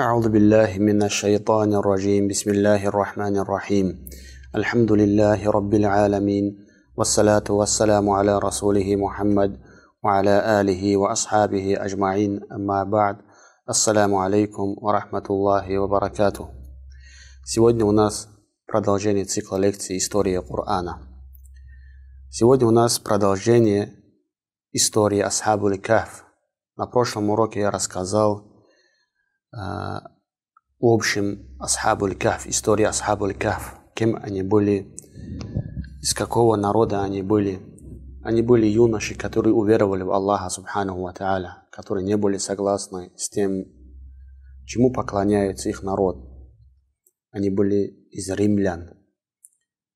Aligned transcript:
أعوذ 0.00 0.28
بالله 0.28 0.78
من 0.78 1.02
الشيطان 1.02 1.74
الرجيم 1.74 2.28
بسم 2.28 2.50
الله 2.50 2.86
الرحمن 2.86 3.36
الرحيم 3.36 3.86
الحمد 4.54 4.92
لله 4.92 5.50
رب 5.50 5.74
العالمين 5.74 6.44
والصلاة 6.96 7.44
والسلام 7.50 8.10
على 8.10 8.38
رسوله 8.38 8.96
محمد 8.96 9.60
وعلى 10.02 10.60
آله 10.60 10.96
وأصحابه 10.96 11.84
أجمعين 11.86 12.40
أما 12.52 12.84
بعد 12.84 13.16
السلام 13.70 14.14
عليكم 14.14 14.74
ورحمة 14.82 15.26
الله 15.30 15.78
وبركاته 15.78 16.48
Сегодня 17.44 17.84
у 17.84 17.92
нас 17.92 18.28
продолжение 18.66 19.24
цикла 19.24 19.56
лекций 19.56 19.98
«История 19.98 20.42
Корана». 20.42 20.98
Сегодня 22.30 22.66
у 22.66 22.72
нас 22.72 22.98
продолжение 22.98 23.94
истории 24.72 25.20
Асхабу 25.20 25.70
Каф. 25.80 26.24
На 26.76 26.86
прошлом 26.86 27.30
уроке 27.30 27.60
я 27.60 27.70
рассказал 27.70 28.40
э, 28.40 28.47
в 29.51 30.85
общем 30.85 31.55
Асхабу 31.59 32.09
Каф, 32.17 32.47
история 32.47 32.87
Асхабу 32.87 33.33
Каф, 33.37 33.79
кем 33.95 34.15
они 34.21 34.43
были, 34.43 34.95
из 36.01 36.13
какого 36.13 36.55
народа 36.55 37.03
они 37.03 37.21
были. 37.21 37.59
Они 38.23 38.41
были 38.41 38.67
юноши, 38.67 39.15
которые 39.15 39.53
уверовали 39.53 40.03
в 40.03 40.11
Аллаха 40.11 40.49
Субханаху 40.49 41.01
Ва 41.01 41.13
Та'аля, 41.17 41.51
которые 41.71 42.05
не 42.05 42.17
были 42.17 42.37
согласны 42.37 43.11
с 43.15 43.29
тем, 43.29 43.65
чему 44.65 44.91
поклоняется 44.91 45.69
их 45.69 45.83
народ. 45.83 46.17
Они 47.31 47.49
были 47.49 47.87
из 48.11 48.29
римлян. 48.29 48.91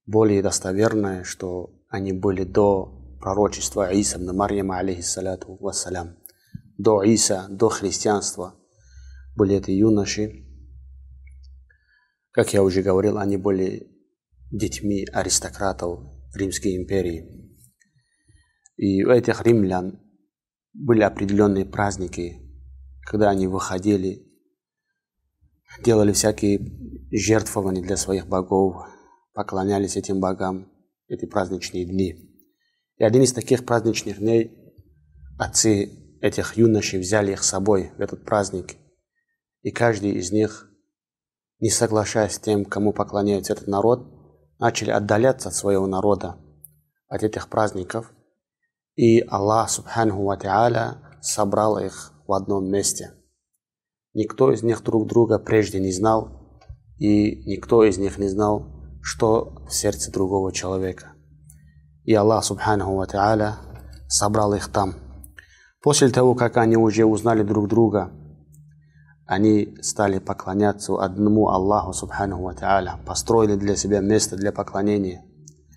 Более 0.05 0.41
достоверное, 0.41 1.23
что 1.23 1.71
они 1.90 2.12
были 2.13 2.43
до 2.43 3.17
пророчества 3.20 3.91
Иса 3.91 4.20
на 4.20 4.34
Марьяма, 4.34 4.79
алейхиссалату 4.79 5.57
вассалям. 5.59 6.17
До 6.77 7.04
Иса, 7.04 7.48
до 7.49 7.70
христианства 7.70 8.55
были 9.35 9.55
эти 9.55 9.71
юноши. 9.71 10.45
Как 12.31 12.53
я 12.53 12.63
уже 12.63 12.81
говорил, 12.81 13.17
они 13.17 13.37
были 13.37 13.91
детьми 14.51 15.05
аристократов 15.12 15.99
Римской 16.35 16.75
империи. 16.75 17.43
И 18.77 19.03
у 19.03 19.12
этих 19.12 19.41
римлян 19.43 19.99
были 20.73 21.01
определенные 21.01 21.65
праздники, 21.65 22.41
когда 23.05 23.29
они 23.29 23.48
выходили, 23.48 24.27
делали 25.84 26.12
всякие 26.12 26.59
жертвования 27.12 27.84
для 27.84 27.97
своих 27.97 28.27
богов, 28.27 28.75
поклонялись 29.34 29.95
этим 29.95 30.20
богам 30.20 30.71
эти 31.07 31.25
праздничные 31.25 31.85
дни. 31.85 32.15
И 32.97 33.03
один 33.03 33.23
из 33.23 33.34
таких 33.34 33.65
праздничных 33.65 34.20
дней 34.20 34.51
отцы 35.37 35.90
этих 36.21 36.57
юношей 36.57 36.99
взяли 36.99 37.34
их 37.34 37.43
с 37.43 37.49
собой 37.49 37.91
в 37.97 38.01
этот 38.01 38.23
праздник. 38.23 38.75
И 39.63 39.71
каждый 39.71 40.11
из 40.11 40.31
них, 40.31 40.69
не 41.59 41.69
соглашаясь 41.69 42.35
с 42.35 42.39
тем, 42.39 42.65
кому 42.65 42.93
поклоняется 42.93 43.53
этот 43.53 43.67
народ, 43.67 44.05
начали 44.59 44.91
отдаляться 44.91 45.49
от 45.49 45.55
своего 45.55 45.87
народа, 45.87 46.37
от 47.07 47.23
этих 47.23 47.49
праздников. 47.49 48.13
И 48.95 49.21
Аллах, 49.21 49.69
субханаху 49.69 50.23
ва 50.23 50.37
та'аля, 50.37 50.97
собрал 51.21 51.79
их 51.79 52.13
в 52.27 52.34
одном 52.34 52.69
месте. 52.69 53.13
Никто 54.13 54.51
из 54.51 54.61
них 54.63 54.84
друг 54.84 55.07
друга 55.07 55.39
прежде 55.39 55.79
не 55.79 55.91
знал, 55.91 56.61
и 56.99 57.43
никто 57.45 57.84
из 57.84 57.97
них 57.97 58.17
не 58.17 58.27
знал, 58.27 58.99
что 59.01 59.65
в 59.67 59.73
сердце 59.73 60.11
другого 60.11 60.51
человека. 60.51 61.13
И 62.03 62.13
Аллах 62.13 62.43
Субханаху 62.43 62.95
Ва 62.95 63.05
Та'аля 63.05 63.53
собрал 64.09 64.53
их 64.53 64.67
там. 64.67 64.95
После 65.81 66.09
того, 66.09 66.35
как 66.35 66.57
они 66.57 66.75
уже 66.75 67.06
узнали 67.06 67.44
друг 67.44 67.69
друга, 67.69 68.11
они 69.25 69.75
стали 69.81 70.19
поклоняться 70.19 70.94
одному 71.02 71.50
Аллаху 71.50 71.94
Субханаху 71.94 72.44
Ва 72.44 73.00
построили 73.06 73.56
для 73.56 73.75
себя 73.75 74.00
место 74.00 74.35
для 74.35 74.52
поклонения. 74.52 75.24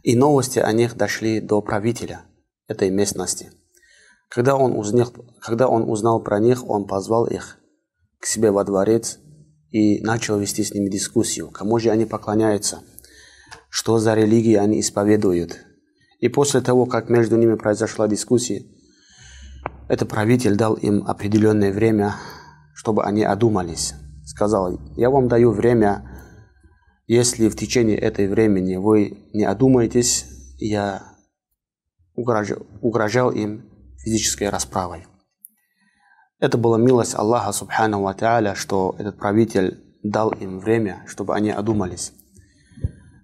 И 0.02 0.16
новости 0.16 0.58
о 0.58 0.72
них 0.72 0.96
дошли 0.96 1.40
до 1.40 1.60
правителя 1.62 2.22
этой 2.68 2.90
местности. 2.90 3.50
Когда 4.28 4.56
он, 4.56 4.76
узнал, 4.76 5.12
когда 5.40 5.68
он 5.68 5.88
узнал 5.88 6.20
про 6.20 6.40
них, 6.40 6.68
он 6.68 6.86
позвал 6.86 7.26
их 7.26 7.58
к 8.20 8.26
себе 8.26 8.50
во 8.50 8.64
дворец 8.64 9.18
и 9.70 10.00
начал 10.00 10.38
вести 10.38 10.64
с 10.64 10.72
ними 10.72 10.88
дискуссию, 10.88 11.50
кому 11.50 11.78
же 11.78 11.90
они 11.90 12.04
поклоняются, 12.04 12.80
что 13.68 13.98
за 13.98 14.14
религии 14.14 14.54
они 14.54 14.80
исповедуют– 14.80 15.58
и 16.20 16.28
после 16.28 16.60
того, 16.60 16.86
как 16.86 17.08
между 17.08 17.36
ними 17.36 17.56
произошла 17.56 18.08
дискуссия, 18.08 18.64
этот 19.88 20.08
правитель 20.08 20.56
дал 20.56 20.74
им 20.74 21.04
определенное 21.06 21.72
время, 21.72 22.16
чтобы 22.76 23.02
они 23.04 23.24
одумались. 23.24 23.94
Сказал, 24.24 24.78
я 24.96 25.10
вам 25.10 25.26
даю 25.26 25.50
время, 25.50 26.08
если 27.06 27.48
в 27.48 27.56
течение 27.56 27.96
этой 27.96 28.28
времени 28.28 28.76
вы 28.76 29.30
не 29.32 29.44
одумаетесь, 29.44 30.26
я 30.58 31.02
угрожал, 32.14 32.58
угрожал 32.82 33.30
им 33.30 33.64
физической 33.98 34.50
расправой. 34.50 35.06
Это 36.38 36.58
была 36.58 36.76
милость 36.76 37.14
Аллаха 37.14 37.52
Субхану 37.52 38.02
Ва 38.02 38.54
что 38.54 38.94
этот 38.98 39.18
правитель 39.18 39.80
дал 40.02 40.30
им 40.32 40.60
время, 40.60 41.02
чтобы 41.06 41.34
они 41.34 41.50
одумались 41.50 42.12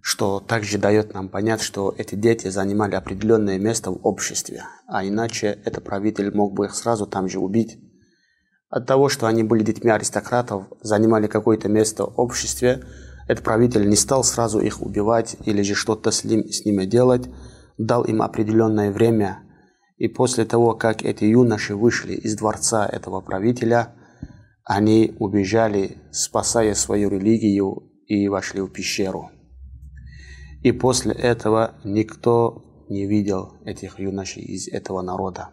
что 0.02 0.40
также 0.40 0.78
дает 0.78 1.14
нам 1.14 1.28
понять, 1.28 1.62
что 1.62 1.94
эти 1.96 2.16
дети 2.16 2.48
занимали 2.48 2.96
определенное 2.96 3.58
место 3.58 3.92
в 3.92 4.04
обществе, 4.04 4.64
а 4.88 5.06
иначе 5.06 5.60
этот 5.64 5.84
правитель 5.84 6.34
мог 6.34 6.54
бы 6.54 6.66
их 6.66 6.74
сразу 6.74 7.06
там 7.06 7.28
же 7.28 7.38
убить. 7.38 7.78
От 8.72 8.86
того, 8.86 9.10
что 9.10 9.26
они 9.26 9.42
были 9.42 9.62
детьми 9.62 9.90
аристократов, 9.90 10.64
занимали 10.80 11.26
какое-то 11.26 11.68
место 11.68 12.06
в 12.06 12.18
обществе, 12.18 12.82
этот 13.28 13.44
правитель 13.44 13.86
не 13.86 13.96
стал 13.96 14.24
сразу 14.24 14.60
их 14.60 14.80
убивать 14.80 15.36
или 15.44 15.60
же 15.60 15.74
что-то 15.74 16.10
с, 16.10 16.24
ним, 16.24 16.48
с 16.48 16.64
ними 16.64 16.86
делать, 16.86 17.28
дал 17.76 18.02
им 18.04 18.22
определенное 18.22 18.90
время. 18.90 19.40
И 19.98 20.08
после 20.08 20.46
того, 20.46 20.72
как 20.72 21.04
эти 21.04 21.24
юноши 21.24 21.76
вышли 21.76 22.14
из 22.14 22.34
дворца 22.34 22.86
этого 22.86 23.20
правителя, 23.20 23.94
они 24.64 25.14
убежали, 25.18 25.98
спасая 26.10 26.74
свою 26.74 27.10
религию, 27.10 27.90
и 28.06 28.26
вошли 28.28 28.62
в 28.62 28.68
пещеру. 28.68 29.30
И 30.62 30.72
после 30.72 31.12
этого 31.12 31.74
никто 31.84 32.86
не 32.88 33.06
видел 33.06 33.52
этих 33.66 34.00
юношей 34.00 34.42
из 34.42 34.66
этого 34.68 35.02
народа. 35.02 35.50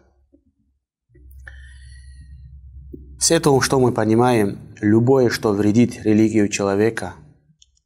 С 3.20 3.30
этого, 3.30 3.60
что 3.60 3.78
мы 3.78 3.92
понимаем, 3.92 4.58
любое, 4.80 5.28
что 5.28 5.52
вредит 5.52 6.02
религию 6.04 6.48
человека, 6.48 7.16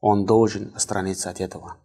он 0.00 0.26
должен 0.26 0.70
отстраниться 0.76 1.28
от 1.28 1.40
этого. 1.40 1.78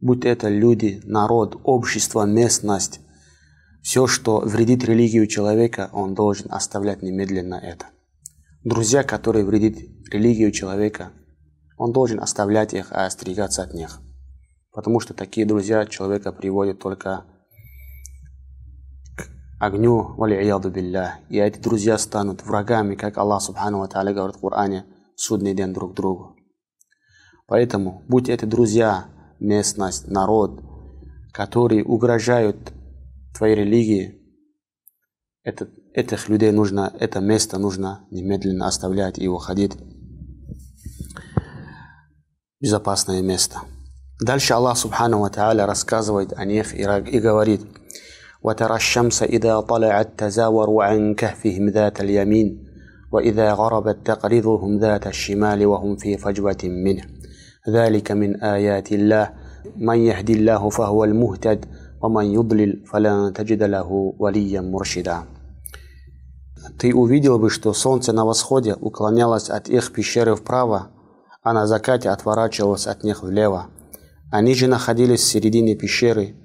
Будь 0.00 0.24
это 0.24 0.48
люди, 0.48 1.00
народ, 1.04 1.60
общество, 1.62 2.24
местность, 2.24 2.98
все, 3.82 4.08
что 4.08 4.40
вредит 4.40 4.82
религию 4.84 5.28
человека, 5.28 5.90
он 5.92 6.14
должен 6.14 6.50
оставлять 6.50 7.02
немедленно 7.02 7.54
это. 7.54 7.86
Друзья, 8.64 9.04
которые 9.04 9.44
вредят 9.44 9.78
религию 10.10 10.50
человека, 10.50 11.12
он 11.78 11.92
должен 11.92 12.18
оставлять 12.18 12.74
их, 12.74 12.88
а 12.90 13.06
остерегаться 13.06 13.62
от 13.62 13.74
них. 13.74 14.00
Потому 14.72 14.98
что 14.98 15.14
такие 15.14 15.46
друзья 15.46 15.86
человека 15.86 16.32
приводят 16.32 16.80
только 16.80 17.26
огню, 19.62 20.14
валияду 20.16 20.70
билля. 20.70 21.20
И 21.28 21.38
эти 21.38 21.60
друзья 21.60 21.96
станут 21.96 22.42
врагами, 22.42 22.96
как 22.96 23.16
Аллах 23.16 23.42
Субхану 23.42 23.78
Ва 23.78 23.86
говорит 23.86 24.34
в 24.34 24.40
Коране, 24.40 24.84
судный 25.14 25.54
день 25.54 25.72
друг 25.72 25.94
другу. 25.94 26.36
Поэтому, 27.46 28.02
будь 28.08 28.28
эти 28.28 28.44
друзья, 28.44 29.04
местность, 29.38 30.08
народ, 30.08 30.60
которые 31.32 31.84
угрожают 31.84 32.72
твоей 33.36 33.54
религии, 33.54 34.20
это, 35.44 35.68
этих 35.94 36.28
людей 36.28 36.50
нужно, 36.50 36.92
это 36.98 37.20
место 37.20 37.58
нужно 37.58 38.04
немедленно 38.10 38.66
оставлять 38.66 39.16
и 39.16 39.28
уходить 39.28 39.76
в 39.76 39.84
безопасное 42.60 43.22
место. 43.22 43.60
Дальше 44.20 44.54
Аллах 44.54 44.76
Субхану 44.76 45.20
Ва 45.20 45.30
рассказывает 45.66 46.32
о 46.32 46.44
них 46.44 46.74
и 46.74 47.20
говорит 47.20 47.62
وترى 48.43 48.75
الشمس 48.75 49.23
إذا 49.23 49.59
طلعت 49.59 50.09
تزاور 50.17 50.83
عن 50.83 51.13
كهفهم 51.13 51.69
ذات 51.69 52.01
اليمين 52.01 52.67
وإذا 53.11 53.53
غربت 53.53 53.97
تقرضهم 54.05 54.79
ذات 54.79 55.07
الشمال 55.07 55.65
وهم 55.65 55.95
في 55.95 56.17
فجوة 56.17 56.57
منه 56.63 57.03
ذلك 57.69 58.11
من 58.11 58.43
آيات 58.43 58.91
الله 58.91 59.29
من 59.77 59.97
يهدي 59.97 60.33
الله 60.33 60.69
فهو 60.69 61.03
المهتد 61.03 61.65
ومن 62.01 62.25
يضلل 62.25 62.85
فلن 62.85 63.33
تجد 63.33 63.63
له 63.63 64.13
وليا 64.19 64.61
مرشدا 64.61 65.23
Ты 66.79 66.93
увидел 66.93 67.39
бы, 67.39 67.49
что 67.49 67.73
солнце 67.73 68.11
на 68.11 68.25
восходе 68.25 68.75
уклонялось 68.75 69.49
от 69.49 69.69
их 69.69 69.93
пещеры 69.93 70.35
вправо, 70.35 70.89
а 71.41 71.53
на 71.53 71.65
закате 71.65 72.09
отворачивалось 72.09 72.87
от 72.87 73.03
них 73.03 73.23
влево. 73.23 73.67
Они 74.31 74.53
же 74.53 74.67
находились 74.67 75.21
в 75.21 75.27
середине 75.27 75.75
пещеры. 75.75 76.35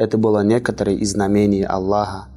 Это 0.00 0.16
было 0.16 0.42
некоторые 0.42 0.96
из 0.96 1.12
знамений 1.12 1.62
Аллаха. 1.62 2.28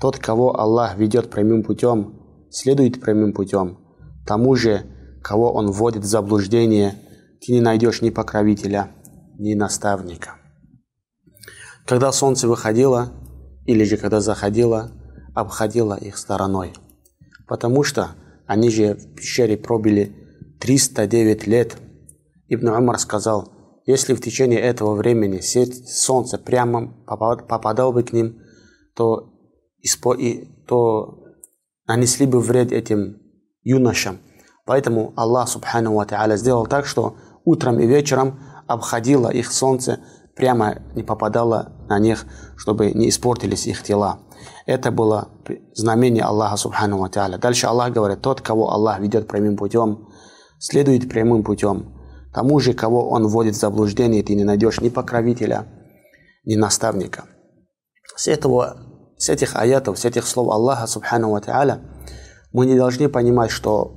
Тот, 0.00 0.18
кого 0.18 0.56
Аллах 0.56 0.96
ведет 0.96 1.30
прямым 1.30 1.64
путем, 1.64 2.14
следует 2.48 3.00
прямым 3.00 3.32
путем. 3.32 3.80
Тому 4.24 4.54
же, 4.54 4.82
кого 5.20 5.52
он 5.52 5.72
вводит 5.72 6.04
в 6.04 6.06
заблуждение, 6.06 6.94
ты 7.40 7.54
не 7.54 7.60
найдешь 7.60 8.02
ни 8.02 8.10
покровителя, 8.10 8.92
ни 9.36 9.54
наставника. 9.54 10.36
Когда 11.86 12.12
солнце 12.12 12.46
выходило, 12.46 13.10
или 13.66 13.82
же 13.82 13.96
когда 13.96 14.20
заходило, 14.20 14.92
обходило 15.34 15.94
их 15.94 16.18
стороной. 16.18 16.72
Потому 17.48 17.82
что 17.82 18.10
они 18.46 18.70
же 18.70 18.94
в 18.94 19.16
пещере 19.16 19.56
пробили 19.56 20.14
309 20.60 21.48
лет. 21.48 21.78
Ибн 22.46 22.68
Умар 22.68 23.00
сказал, 23.00 23.57
если 23.88 24.12
в 24.12 24.20
течение 24.20 24.60
этого 24.60 24.94
времени 24.94 25.40
свет 25.40 25.74
солнца 25.88 26.36
прямо 26.36 26.92
попадал 27.06 27.90
бы 27.90 28.02
к 28.02 28.12
ним, 28.12 28.38
то, 28.94 29.32
то 30.66 31.24
нанесли 31.86 32.26
бы 32.26 32.38
вред 32.40 32.70
этим 32.70 33.16
юношам. 33.62 34.18
Поэтому 34.66 35.14
Аллах 35.16 35.48
Субхану 35.48 36.04
сделал 36.36 36.66
так, 36.66 36.84
что 36.84 37.16
утром 37.46 37.80
и 37.80 37.86
вечером 37.86 38.38
обходило 38.66 39.30
их 39.30 39.50
солнце, 39.50 40.00
прямо 40.36 40.82
не 40.94 41.02
попадало 41.02 41.72
на 41.88 41.98
них, 41.98 42.26
чтобы 42.58 42.90
не 42.90 43.08
испортились 43.08 43.66
их 43.66 43.82
тела. 43.82 44.20
Это 44.66 44.90
было 44.90 45.30
знамение 45.72 46.24
Аллаха 46.24 46.58
Субхану. 46.58 47.08
Дальше 47.08 47.66
Аллах 47.66 47.94
говорит, 47.94 48.20
тот, 48.20 48.42
кого 48.42 48.70
Аллах 48.70 49.00
ведет 49.00 49.28
прямым 49.28 49.56
путем, 49.56 50.10
следует 50.58 51.08
прямым 51.08 51.42
путем. 51.42 51.97
Тому 52.38 52.60
же, 52.60 52.72
кого 52.72 53.10
он 53.10 53.26
вводит 53.26 53.56
в 53.56 53.58
заблуждение, 53.58 54.22
ты 54.22 54.36
не 54.36 54.44
найдешь 54.44 54.80
ни 54.80 54.90
покровителя, 54.90 55.66
ни 56.44 56.54
наставника. 56.54 57.24
С, 58.14 58.28
этого, 58.28 58.76
с 59.16 59.28
этих 59.28 59.56
аятов, 59.56 59.98
с 59.98 60.04
этих 60.04 60.24
слов 60.24 60.48
Аллаха 60.52 60.86
Субхану 60.86 61.30
Ва 61.30 61.40
Та'аля, 61.40 61.80
мы 62.52 62.66
не 62.66 62.76
должны 62.76 63.08
понимать, 63.08 63.50
что 63.50 63.96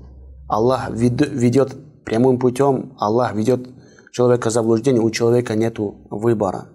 Аллах 0.49 0.89
ведет 0.89 2.03
прямым 2.03 2.39
путем, 2.39 2.97
Аллах 2.97 3.35
ведет 3.35 3.69
человека 4.11 4.49
в 4.49 4.53
заблуждение, 4.53 5.03
у 5.03 5.11
человека 5.11 5.53
нет 5.53 5.75
выбора. 6.09 6.65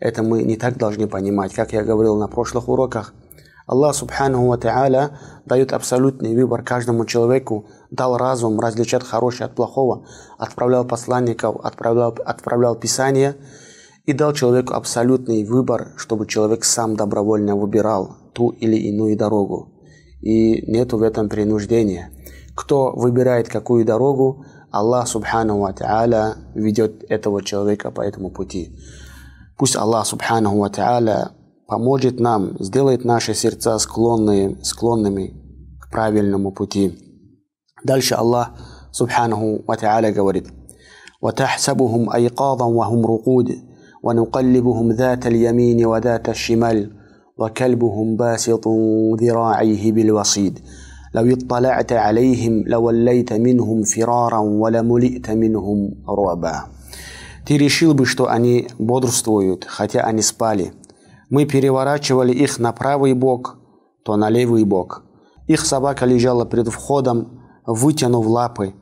Это 0.00 0.22
мы 0.22 0.42
не 0.44 0.56
так 0.56 0.78
должны 0.78 1.08
понимать. 1.08 1.52
Как 1.52 1.74
я 1.74 1.82
говорил 1.82 2.16
на 2.16 2.26
прошлых 2.26 2.70
уроках, 2.70 3.12
Аллах 3.72 3.94
Субхану 3.94 4.48
Ва 4.48 4.58
Та'аля 4.58 5.12
дает 5.46 5.72
абсолютный 5.72 6.36
выбор 6.36 6.62
каждому 6.62 7.06
человеку, 7.06 7.70
дал 7.90 8.18
разум 8.18 8.60
различать 8.60 9.02
хорошее 9.02 9.46
от 9.46 9.54
плохого, 9.54 10.04
отправлял 10.36 10.84
посланников, 10.84 11.56
отправлял, 11.64 12.14
отправлял 12.22 12.76
Писание 12.76 13.34
и 14.04 14.12
дал 14.12 14.34
человеку 14.34 14.74
абсолютный 14.74 15.42
выбор, 15.44 15.92
чтобы 15.96 16.26
человек 16.26 16.64
сам 16.64 16.96
добровольно 16.96 17.56
выбирал 17.56 18.18
ту 18.34 18.50
или 18.50 18.76
иную 18.76 19.16
дорогу. 19.16 19.72
И 20.20 20.70
нету 20.70 20.98
в 20.98 21.02
этом 21.02 21.30
принуждения. 21.30 22.10
Кто 22.54 22.92
выбирает 22.94 23.48
какую 23.48 23.86
дорогу, 23.86 24.44
Аллах 24.70 25.08
Субхану 25.08 25.60
Ва 25.60 25.72
Та'аля 25.72 26.34
ведет 26.54 27.10
этого 27.10 27.42
человека 27.42 27.90
по 27.90 28.02
этому 28.02 28.30
пути. 28.30 28.76
Пусть 29.56 29.76
Аллах 29.76 30.04
Субхану 30.04 30.58
Ва 30.58 30.68
Та'аля 30.68 31.30
поможет 31.71 32.19
нам, 32.19 32.55
сделает 32.59 33.05
наши 33.05 33.33
сердца 33.33 33.77
склонные, 33.79 34.57
склонными 34.63 35.33
к 35.81 35.91
правильному 35.91 36.51
пути. 36.51 36.97
Дальше 37.83 38.15
Аллах 38.15 38.51
Субханаху 38.91 39.63
Ва 39.67 39.75
Та'аля 39.75 40.11
говорит, 40.11 40.47
وتحسبهم 41.21 42.13
أيقاظا 42.13 42.65
وهم 42.65 43.05
رقود 43.05 43.55
ونقلبهم 44.03 44.91
ذات 44.91 45.27
اليمين 45.27 45.85
وذات 45.85 46.29
الشمال 46.29 46.91
وكلبهم 47.37 48.15
باسط 48.15 48.67
ذراعيه 49.21 49.91
بالوصيد 49.91 50.59
لو 51.13 51.33
اطلعت 51.33 51.93
عليهم 51.93 52.63
لوليت 52.67 53.33
منهم 53.33 53.83
فرارا 53.83 54.39
ولملئت 54.39 55.29
منهم 55.31 56.03
رعبا 56.09 56.63
Ты 57.45 57.57
решил 57.57 57.93
бы, 57.93 58.05
что 58.05 58.27
они 58.27 58.67
бодрствуют, 58.77 59.63
хотя 59.63 60.01
они 60.01 60.21
спали. 60.21 60.73
мы 61.32 61.46
переворачивали 61.46 62.30
их 62.30 62.58
на 62.58 62.72
правый 62.72 63.14
бок, 63.14 63.56
то 64.04 64.16
на 64.16 64.28
левый 64.28 64.64
бок. 64.64 65.02
Их 65.46 65.64
собака 65.64 66.04
лежала 66.04 66.44
перед 66.44 66.68
входом, 66.68 67.40
вытянув 67.64 68.26
лапы. 68.26 68.74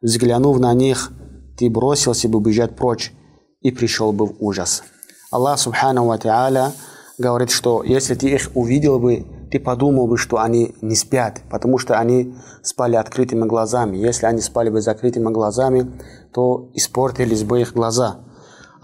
Взглянув 0.00 0.60
на 0.60 0.72
них, 0.72 1.10
ты 1.58 1.68
бросился 1.68 2.28
бы 2.28 2.40
бежать 2.40 2.76
прочь 2.76 3.12
и 3.60 3.72
пришел 3.72 4.12
бы 4.12 4.26
в 4.26 4.36
ужас. 4.38 4.84
Аллах 5.32 5.58
Субхану 5.58 6.04
Ва 6.04 6.72
говорит, 7.18 7.50
что 7.50 7.82
если 7.82 8.14
ты 8.14 8.28
их 8.28 8.52
увидел 8.54 9.00
бы, 9.00 9.26
ты 9.50 9.58
подумал 9.58 10.06
бы, 10.06 10.16
что 10.16 10.38
они 10.38 10.76
не 10.80 10.94
спят, 10.94 11.40
потому 11.50 11.76
что 11.76 11.98
они 11.98 12.36
спали 12.62 12.94
открытыми 12.94 13.46
глазами. 13.48 13.96
Если 13.96 14.26
они 14.26 14.42
спали 14.42 14.70
бы 14.70 14.80
закрытыми 14.80 15.32
глазами, 15.32 15.90
то 16.32 16.70
испортились 16.72 17.42
бы 17.42 17.62
их 17.62 17.72
глаза. 17.72 18.20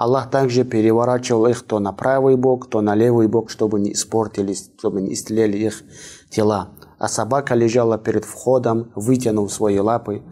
Аллах 0.02 0.30
также 0.30 0.64
переворачивал 0.64 1.48
их 1.48 1.64
то 1.64 1.80
на 1.80 1.92
правый 1.92 2.36
бок, 2.36 2.70
то 2.70 2.82
на 2.82 2.96
левый 2.96 3.28
бок, 3.28 3.50
чтобы 3.50 3.80
не 3.80 3.94
испортились, 3.94 4.70
чтобы 4.78 5.02
не 5.02 5.14
истлели 5.14 5.58
их 5.58 5.84
тела. 6.30 6.70
А 7.00 7.08
собака 7.08 7.56
лежала 7.56 7.98
перед 7.98 8.26
входом, 8.26 8.92
вытянув 8.96 9.52
свои 9.52 9.80
лапы, 9.80 10.24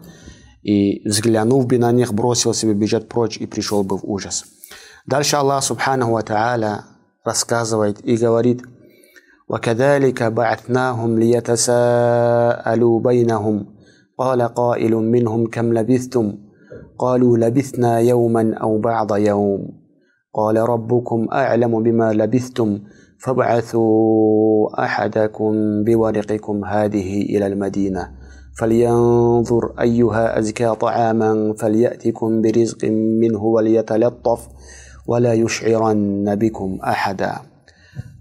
и, 0.62 1.02
взглянув 1.08 1.66
бы 1.66 1.78
на 1.78 1.92
них, 1.92 2.12
бросился 2.12 2.66
бы 2.66 2.74
бежать 2.74 3.08
прочь 3.08 3.36
и 3.38 3.46
пришел 3.46 3.84
бы 3.84 3.96
в 3.98 4.04
ужас. 4.04 4.44
Дальше 5.06 5.36
Аллах 5.36 5.62
Субханаху 5.62 6.12
Ва 6.12 6.22
Та'аля 6.22 6.84
рассказывает 7.24 8.04
и 8.04 8.16
говорит – 8.16 8.72
وكذلك 9.48 10.22
بعثناهم 10.22 11.18
ليتساءلوا 11.18 13.00
بينهم 13.00 13.66
قال 14.18 14.42
قائل 14.42 14.94
منهم 14.94 15.46
كم 15.46 15.72
لبثتم 15.72 16.38
قالوا 17.00 17.38
لبثنا 17.38 17.98
يوما 17.98 18.54
او 18.54 18.78
بعض 18.78 19.16
يوم 19.16 19.68
قال 20.34 20.56
ربكم 20.56 21.26
اعلم 21.32 21.82
بما 21.82 22.12
لبثتم 22.12 22.80
فابعثوا 23.20 24.84
احدكم 24.84 25.54
بورقكم 25.84 26.64
هذه 26.64 27.22
الى 27.22 27.46
المدينه 27.46 28.08
فلينظر 28.58 29.72
ايها 29.80 30.38
ازكى 30.38 30.74
طعاما 30.74 31.54
فلياتكم 31.58 32.42
برزق 32.42 32.84
منه 33.20 33.44
وليتلطف 33.44 34.48
ولا 35.06 35.32
يشعرن 35.32 36.34
بكم 36.36 36.78
احدا 36.84 37.32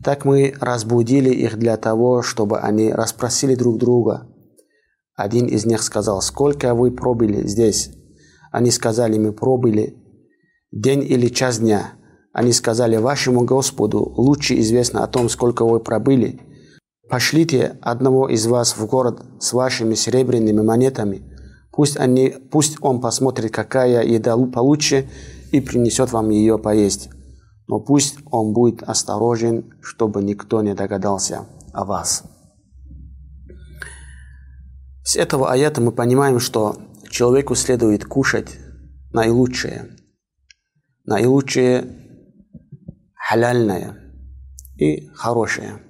Так 0.06 0.24
мы 0.24 0.54
разбудили 0.62 1.31
их 1.31 1.57
для 1.57 1.77
того, 1.77 2.22
чтобы 2.22 2.60
они 2.60 2.94
расспросили 2.94 3.56
друг 3.56 3.80
друга. 3.80 4.27
Один 5.16 5.48
из 5.48 5.66
них 5.66 5.81
сказал, 5.81 6.22
сколько 6.22 6.75
вы 6.75 6.92
пробыли 6.92 7.48
здесь? 7.48 7.89
Они 8.50 8.70
сказали, 8.70 9.19
мы 9.19 9.33
пробыли 9.33 9.97
день 10.73 11.02
или 11.02 11.28
час 11.28 11.59
дня. 11.59 11.92
Они 12.33 12.52
сказали, 12.52 12.97
вашему 12.97 13.45
Господу 13.45 13.99
лучше 14.16 14.59
известно 14.61 15.02
о 15.04 15.09
том, 15.09 15.28
сколько 15.28 15.64
вы 15.64 15.80
пробыли. 15.80 16.40
Пошлите 17.09 17.78
одного 17.83 18.28
из 18.28 18.47
вас 18.47 18.76
в 18.76 18.87
город 18.87 19.23
с 19.40 19.52
вашими 19.52 19.95
серебряными 19.95 20.61
монетами. 20.61 21.23
Пусть, 21.73 21.97
они, 21.97 22.35
пусть 22.50 22.76
он 22.80 23.00
посмотрит, 23.00 23.52
какая 23.52 24.04
еда 24.04 24.37
получше, 24.37 25.09
и 25.50 25.61
принесет 25.61 26.12
вам 26.12 26.30
ее 26.30 26.59
поесть 26.59 27.11
но 27.71 27.78
пусть 27.78 28.19
он 28.33 28.52
будет 28.52 28.83
осторожен, 28.83 29.75
чтобы 29.80 30.25
никто 30.25 30.61
не 30.61 30.75
догадался 30.75 31.47
о 31.73 31.85
вас. 31.85 32.25
С 35.04 35.14
этого 35.14 35.52
аята 35.52 35.80
мы 35.80 35.92
понимаем, 35.92 36.40
что 36.40 36.76
человеку 37.11 37.55
следует 37.55 38.05
кушать 38.05 38.57
наилучшее, 39.12 39.97
наилучшее 41.05 41.85
халяльное 43.14 43.97
и 44.76 45.09
хорошее. 45.09 45.83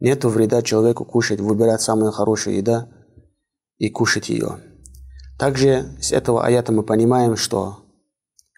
Нет 0.00 0.24
вреда 0.24 0.62
человеку 0.62 1.04
кушать, 1.04 1.40
выбирать 1.40 1.80
самую 1.80 2.12
хорошую 2.12 2.56
еду 2.56 2.88
и 3.78 3.90
кушать 3.90 4.28
ее. 4.28 4.60
Также 5.38 5.96
с 6.00 6.12
этого 6.12 6.44
аята 6.44 6.72
мы 6.72 6.82
понимаем, 6.82 7.36
что 7.36 7.84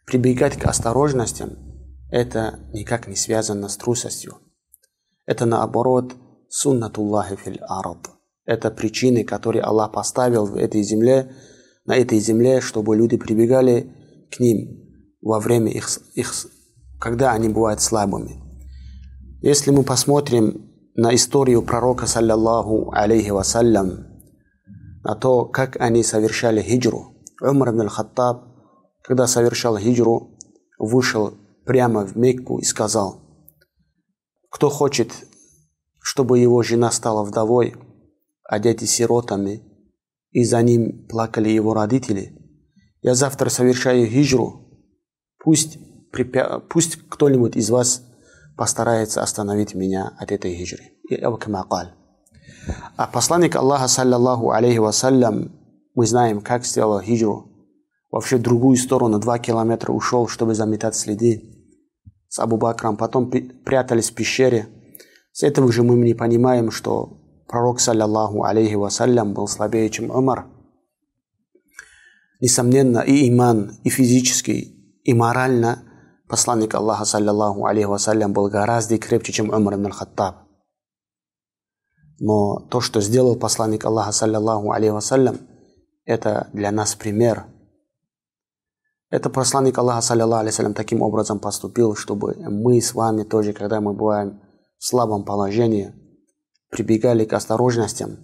прибегать 0.07 0.57
к 0.59 0.67
осторожностям– 0.67 1.51
это 2.11 2.61
никак 2.73 3.09
не 3.09 3.17
связано 3.17 3.69
с 3.69 3.77
трусостью. 3.77 4.37
Это 5.25 5.45
наоборот 5.45 6.15
суннатуллахи 6.49 7.37
фил 7.37 7.57
ард. 7.69 8.11
Это 8.45 8.71
причины, 8.71 9.25
которые 9.25 9.63
Аллах 9.63 9.93
поставил 9.93 10.47
в 10.47 10.57
этой 10.57 10.83
земле, 10.83 11.35
на 11.87 11.97
этой 11.97 12.19
земле, 12.19 12.61
чтобы 12.61 12.97
люди 12.97 13.17
прибегали 13.17 13.93
к 14.31 14.41
ним 14.41 14.87
во 15.21 15.41
время 15.41 15.71
их, 15.71 15.89
их 16.15 16.33
когда 16.99 17.33
они 17.33 17.49
бывают 17.49 17.81
слабыми. 17.81 18.43
Если 19.43 19.71
мы 19.71 19.83
посмотрим 19.83 20.71
на 20.95 21.15
историю 21.15 21.63
пророка, 21.63 22.07
саллаллаху 22.07 22.91
алейхи 22.93 23.31
вассалям, 23.31 24.07
на 25.05 25.15
то, 25.15 25.45
как 25.45 25.77
они 25.81 26.03
совершали 26.03 26.63
хиджру. 26.63 27.15
Умар 27.41 27.71
ибн 27.71 27.83
аль-Хаттаб, 27.83 28.43
когда 29.03 29.27
совершал 29.27 29.79
хиджру, 29.79 30.37
вышел 30.79 31.35
прямо 31.65 32.05
в 32.05 32.17
Мекку 32.17 32.59
и 32.59 32.65
сказал, 32.65 33.21
кто 34.51 34.71
хочет, 34.71 35.13
чтобы 36.01 36.39
его 36.39 36.63
жена 36.63 36.91
стала 36.91 37.25
вдовой, 37.25 37.75
а 38.43 38.59
дети 38.59 38.85
сиротами, 38.85 39.63
и 40.37 40.45
за 40.45 40.61
ним 40.61 41.07
плакали 41.09 41.49
его 41.49 41.73
родители. 41.73 42.39
Я 43.01 43.15
завтра 43.15 43.49
совершаю 43.49 44.07
хиджру. 44.07 44.69
Пусть. 45.43 45.79
Пусть 46.69 47.09
кто-нибудь 47.09 47.57
из 47.57 47.71
вас 47.71 48.03
постарается 48.55 49.23
остановить 49.23 49.75
меня 49.75 50.13
от 50.19 50.33
этой 50.33 50.55
хиджры. 50.55 50.85
А 52.99 53.07
посланник 53.07 53.57
Аллаха, 53.57 53.89
саллаллаху 53.89 54.51
алейхи 54.51 54.77
вассалям, 54.77 55.53
мы 55.95 56.07
знаем, 56.07 56.43
как 56.43 56.67
сделал 56.67 57.01
хиджру. 57.01 57.51
Вообще 58.11 58.37
в 58.37 58.43
другую 58.43 58.77
сторону, 58.77 59.19
два 59.19 59.39
километра 59.39 59.91
ушел, 59.91 60.29
чтобы 60.29 60.55
заметать 60.55 60.97
следы 60.97 61.45
с 62.29 62.39
Абу 62.39 62.59
Бакром. 62.59 62.99
Потом 62.99 63.31
прятались 63.31 64.11
в 64.11 64.15
пещере. 64.15 64.69
С 65.33 65.43
этого 65.43 65.73
же 65.73 65.83
мы 65.83 65.97
не 65.97 66.13
понимаем, 66.13 66.71
что 66.71 67.26
пророк, 67.47 67.81
саллаллаху 67.81 68.45
алейхи 68.45 68.75
вассалям, 68.75 69.33
был 69.35 69.49
слабее, 69.49 69.89
чем 69.91 70.11
Умар. 70.11 70.47
Несомненно, 72.41 72.99
и 72.99 73.29
иман, 73.29 73.79
и 73.83 73.89
физически, 73.89 75.01
и 75.05 75.15
морально 75.15 75.83
посланник 76.29 76.75
Аллаха, 76.75 77.05
саллаллаху 77.05 77.67
алейхи 77.67 77.87
вассалям, 77.87 78.33
был 78.33 78.49
гораздо 78.49 78.99
крепче, 78.99 79.33
чем 79.33 79.51
Умар 79.51 79.75
ибн 79.75 79.91
хаттаб 79.91 80.37
Но 82.19 82.61
то, 82.71 82.81
что 82.81 83.01
сделал 83.01 83.37
посланник 83.37 83.85
Аллаха, 83.85 84.13
саллаллаху 84.13 84.73
алейхи 84.73 84.93
вассалям, 84.93 85.39
это 86.05 86.49
для 86.53 86.71
нас 86.71 86.95
пример. 86.95 87.47
Это 89.09 89.31
посланник 89.31 89.79
Аллаха, 89.79 90.03
саллаллаху 90.03 90.43
алейхи 90.43 90.75
таким 90.75 91.01
образом 91.01 91.39
поступил, 91.39 91.95
чтобы 91.95 92.35
мы 92.37 92.81
с 92.81 92.93
вами 92.93 93.23
тоже, 93.23 93.53
когда 93.53 93.81
мы 93.81 93.95
бываем 93.95 94.41
в 94.79 94.85
слабом 94.85 95.25
положении, 95.25 95.95
прибегали 96.77 97.25
к 97.25 97.33
осторожностям, 97.33 98.19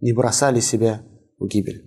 не 0.00 0.12
бросали 0.12 0.60
себя 0.60 1.02
в 1.38 1.46
гибель. 1.46 1.82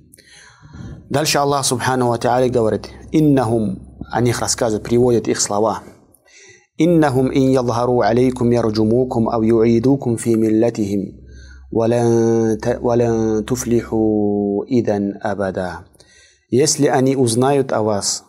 Дальше 1.10 1.38
Аллах 1.38 1.65
Субхану 1.65 2.08
Ва 2.08 2.17
говорит, 2.50 2.89
«Иннахум», 3.12 4.00
о 4.12 4.22
них 4.22 4.39
рассказывает, 4.39 4.86
приводит 4.86 5.27
их 5.27 5.39
слова. 5.39 5.82
«Иннахум 6.77 7.32
ин 7.32 7.51
ядхару 7.51 8.01
алейкум 8.01 8.51
ярджумукум 8.51 9.29
ав 9.29 9.44
юидукум 9.44 10.17
фи 10.17 10.36
миллатихим, 10.36 11.25
валан 11.72 13.44
туфлиху 13.46 14.65
идан 14.67 15.13
абада». 15.22 15.86
Если 16.50 16.88
они 16.88 17.15
узнают 17.15 17.74
о 17.74 17.82
вас, 17.82 18.24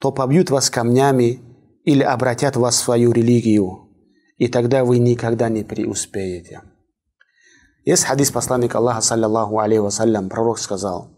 то 0.00 0.12
побьют 0.12 0.50
вас 0.50 0.70
камнями 0.70 1.40
или 1.84 2.02
обратят 2.02 2.56
вас 2.56 2.76
в 2.76 2.84
свою 2.84 3.12
религию, 3.12 3.81
и 4.42 4.48
тогда 4.48 4.84
вы 4.84 4.98
никогда 4.98 5.48
не 5.48 5.62
преуспеете. 5.62 6.62
Есть 7.84 8.02
хадис 8.02 8.32
посланника 8.32 8.78
Аллаха, 8.78 9.00
саллиллаху 9.00 9.60
алейхи 9.60 9.78
вассалям, 9.78 10.28
пророк 10.28 10.58
сказал, 10.58 11.10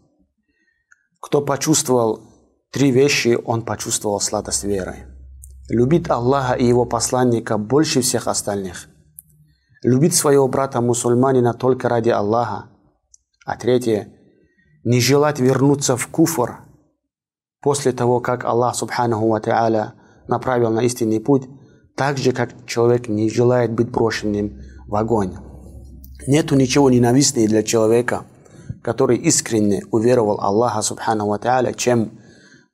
кто 1.19 1.41
почувствовал 1.41 2.21
три 2.71 2.91
вещи, 2.91 3.35
он 3.43 3.63
почувствовал 3.63 4.19
сладость 4.19 4.63
веры. 4.63 5.07
Любит 5.69 6.11
Аллаха 6.11 6.53
и 6.53 6.67
его 6.67 6.85
посланника 6.85 7.57
больше 7.57 8.01
всех 8.01 8.27
остальных. 8.27 8.89
Любит 9.81 10.13
своего 10.13 10.47
брата 10.47 10.79
мусульманина 10.79 11.55
только 11.55 11.89
ради 11.89 12.09
Аллаха. 12.09 12.69
А 13.43 13.57
третье, 13.57 14.13
не 14.83 15.01
желать 15.01 15.39
вернуться 15.39 15.97
в 15.97 16.07
куфр 16.09 16.59
после 17.59 17.91
того, 17.91 18.19
как 18.19 18.45
Аллах 18.45 18.75
Субханаху 18.75 19.29
Ва 19.29 19.95
направил 20.27 20.69
на 20.69 20.81
истинный 20.81 21.19
путь, 21.19 21.49
так 21.95 22.17
же, 22.17 22.31
как 22.31 22.65
человек 22.65 23.07
не 23.07 23.29
желает 23.29 23.71
быть 23.71 23.89
брошенным 23.89 24.61
в 24.87 24.95
огонь. 24.95 25.33
Нету 26.27 26.55
ничего 26.55 26.89
ненавистнее 26.89 27.47
для 27.47 27.63
человека, 27.63 28.25
который 28.83 29.17
искренне 29.17 29.83
уверовал 29.91 30.39
Аллаха 30.41 30.81
Субхану 30.81 31.27
Ва 31.27 31.39
Та'аля, 31.41 31.73
чем 31.73 32.19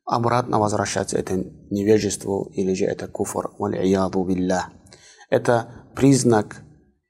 обратно 0.06 0.60
возвращаться 0.60 1.18
это 1.18 1.36
невежеству 1.70 2.52
или 2.54 2.74
же 2.74 2.86
это 2.86 3.08
куфр. 3.08 3.52
Это 5.30 5.68
признак 5.96 6.62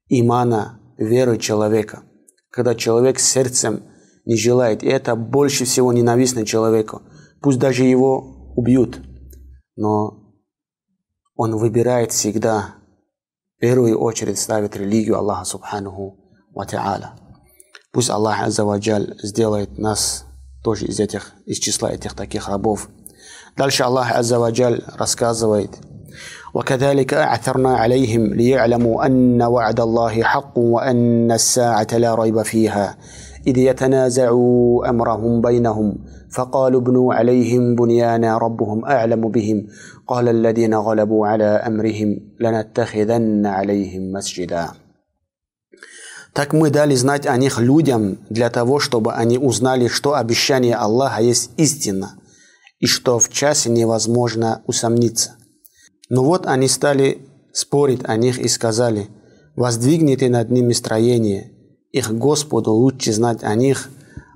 имана, 0.08 0.80
веры 0.98 1.38
человека. 1.38 2.04
Когда 2.52 2.76
человек 2.76 3.20
сердцем 3.20 3.84
не 4.26 4.36
желает, 4.36 4.84
и 4.84 4.88
это 4.88 5.16
больше 5.16 5.66
всего 5.66 5.92
ненавистно 5.94 6.46
человеку. 6.46 7.02
Пусть 7.42 7.60
даже 7.60 7.86
его 7.86 8.54
убьют, 8.56 9.02
но 9.76 10.21
он 11.35 11.57
выбирает 11.57 12.13
всегда, 12.13 12.75
в 13.57 13.61
первую 13.61 13.99
очередь 13.99 14.39
ставит 14.39 14.77
религию 14.77 15.19
Аллаха 15.19 15.45
Субханаху 15.45 16.19
Ва 16.55 16.65
Та'аля. 16.65 17.11
Пусть 17.93 18.11
Аллах 18.11 18.43
Аззаваджаль 18.43 19.15
сделает 19.23 19.79
нас 19.79 20.25
тоже 20.63 20.87
из 20.87 21.01
этих, 21.01 21.33
из 21.47 21.59
числа 21.59 21.91
этих 21.91 22.15
таких 22.15 22.49
рабов. 22.49 22.89
Дальше 23.57 23.83
Аллах 23.83 24.13
Аззаваджаль 24.13 24.83
рассказывает, 24.99 25.79
وكذلك 26.55 27.15
أعثرنا 27.15 27.77
عليهم 27.77 28.35
ليعلموا 28.35 29.07
أن 29.07 29.43
وعد 29.43 29.81
الله 29.81 30.23
حق 30.23 30.59
وأن 30.59 31.33
الساعة 31.33 31.89
لا 31.93 32.15
ريب 32.15 32.43
فيها 32.43 32.97
إذ 33.47 33.59
يتنازعوا 33.59 34.91
أمرهم 34.91 35.41
بينهم 35.41 35.99
فقالوا 36.31 36.81
ابنوا 36.81 37.15
عليهم 37.15 37.75
بنيانا 37.75 38.39
ربهم 38.39 38.85
أعلم 38.85 39.29
بهم 39.29 39.67
قال 40.07 40.29
الذين 40.29 40.75
غلبوا 40.75 41.27
على 41.27 41.45
أمرهم 41.45 42.21
لنتخذن 42.41 43.47
عليهم 43.47 44.13
مسجدا 44.13 44.69
Так 46.37 46.53
мы 46.53 46.69
дали 46.69 46.95
знать 46.95 47.27
о 47.27 47.35
них 47.39 47.59
людям 47.59 48.19
для 48.29 48.51
того, 48.51 48.79
чтобы 48.79 49.15
они 49.15 49.39
узнали, 49.39 49.89
что 49.89 50.17
обещание 50.17 50.75
Аллаха 50.75 51.23
есть 51.23 51.51
истина, 51.57 52.19
и 52.79 52.87
что 52.87 53.19
в 53.19 53.31
часе 53.31 53.71
невозможно 53.71 54.61
усомниться. 54.67 55.37
Но 56.11 56.23
вот 56.25 56.45
они 56.47 56.69
стали 56.69 57.27
спорить 57.55 58.03
о 58.05 58.17
них 58.17 58.39
и 58.39 58.49
сказали, 58.49 59.09
воздвигните 59.57 60.29
над 60.29 60.51
ними 60.51 60.75
строение, 60.75 61.53
их 61.92 62.12
Господу 62.14 62.72
лучше 62.72 63.12
знать 63.12 63.44
о 63.44 63.54
них, 63.56 63.90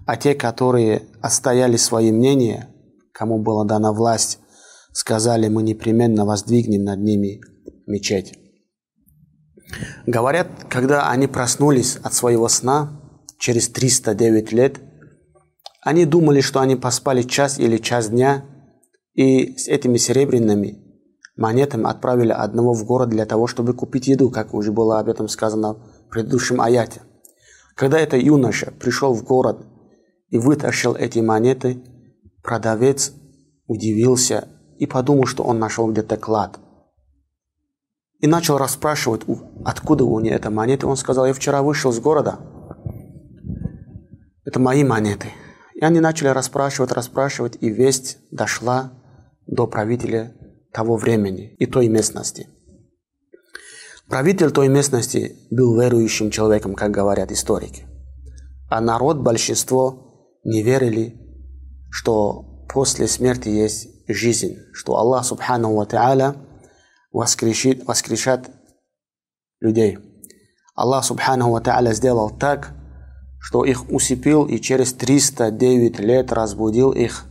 а 0.06 0.18
те, 0.18 0.36
которые 0.36 1.04
отстояли 1.22 1.78
свои 1.78 2.12
мнения, 2.12 2.70
кому 3.12 3.42
была 3.42 3.64
дана 3.64 3.92
власть, 3.92 4.40
сказали, 4.92 5.48
мы 5.48 5.64
непременно 5.64 6.26
воздвигнем 6.26 6.84
над 6.84 7.00
ними 7.00 7.42
мечеть. 7.88 8.38
Говорят, 10.06 10.48
когда 10.70 11.10
они 11.10 11.28
проснулись 11.28 11.98
от 11.98 12.14
своего 12.14 12.48
сна 12.48 13.02
через 13.40 13.70
309 13.70 14.52
лет, 14.52 14.80
они 15.82 16.06
думали, 16.06 16.42
что 16.42 16.62
они 16.62 16.76
поспали 16.76 17.24
час 17.24 17.60
или 17.60 17.78
час 17.78 18.10
дня, 18.10 18.46
и 19.14 19.58
с 19.58 19.68
этими 19.68 19.98
серебряными 19.98 20.82
монетами 21.38 21.90
отправили 21.90 22.32
одного 22.32 22.74
в 22.74 22.86
город 22.86 23.10
для 23.10 23.26
того, 23.26 23.48
чтобы 23.48 23.74
купить 23.74 24.08
еду, 24.08 24.30
как 24.30 24.54
уже 24.54 24.72
было 24.72 25.00
об 25.00 25.10
этом 25.10 25.28
сказано 25.28 25.74
в 25.74 26.10
предыдущем 26.10 26.62
аяте. 26.62 27.02
Когда 27.76 28.00
этот 28.00 28.22
юноша 28.22 28.72
пришел 28.80 29.14
в 29.14 29.24
город 29.24 29.66
и 30.30 30.38
вытащил 30.38 30.96
эти 30.96 31.20
монеты, 31.20 31.84
продавец 32.42 33.14
удивился 33.68 34.48
и 34.78 34.86
подумал, 34.86 35.26
что 35.26 35.44
он 35.44 35.60
нашел 35.60 35.92
где-то 35.92 36.16
клад. 36.18 36.60
И 38.20 38.28
начал 38.28 38.58
расспрашивать, 38.58 39.24
откуда 39.66 40.06
у 40.06 40.20
него 40.22 40.36
эта 40.36 40.50
монета. 40.50 40.88
Он 40.88 40.96
сказал, 40.96 41.26
я 41.26 41.34
вчера 41.34 41.62
вышел 41.62 41.92
с 41.92 42.00
города. 42.00 42.40
Это 44.46 44.60
мои 44.60 44.84
монеты. 44.84 45.28
И 45.74 45.82
они 45.82 46.00
начали 46.00 46.30
расспрашивать, 46.30 46.94
расспрашивать, 46.94 47.58
и 47.60 47.70
весть 47.70 48.20
дошла 48.32 48.94
до 49.46 49.68
правителя 49.68 50.34
того 50.72 50.96
времени 50.96 51.56
и 51.60 51.66
той 51.66 51.90
местности. 51.90 52.48
Правитель 54.10 54.52
той 54.52 54.68
местности 54.68 55.36
был 55.50 55.80
верующим 55.80 56.30
человеком, 56.30 56.76
как 56.76 56.92
говорят 56.92 57.32
историки. 57.32 57.86
А 58.70 58.80
народ, 58.80 59.18
большинство, 59.18 60.40
не 60.44 60.62
верили, 60.62 61.20
что 61.90 62.66
после 62.72 63.08
смерти 63.08 63.50
есть 63.50 63.88
жизнь, 64.08 64.58
что 64.74 64.98
Аллах 64.98 65.26
Субхану 65.26 65.76
Ва 65.76 65.86
Та'аля 65.86 66.36
воскрешит, 67.12 67.88
воскрешат 67.88 68.52
людей. 69.60 69.98
Аллах 70.76 71.04
Субхану 71.04 71.52
Ва 71.52 71.62
Та'аля 71.62 71.94
сделал 71.94 72.30
так, 72.30 72.74
что 73.40 73.66
их 73.66 73.90
усыпил 73.90 74.46
и 74.46 74.60
через 74.60 74.94
309 74.94 76.00
лет 76.00 76.32
разбудил 76.32 76.92
их 76.92 77.26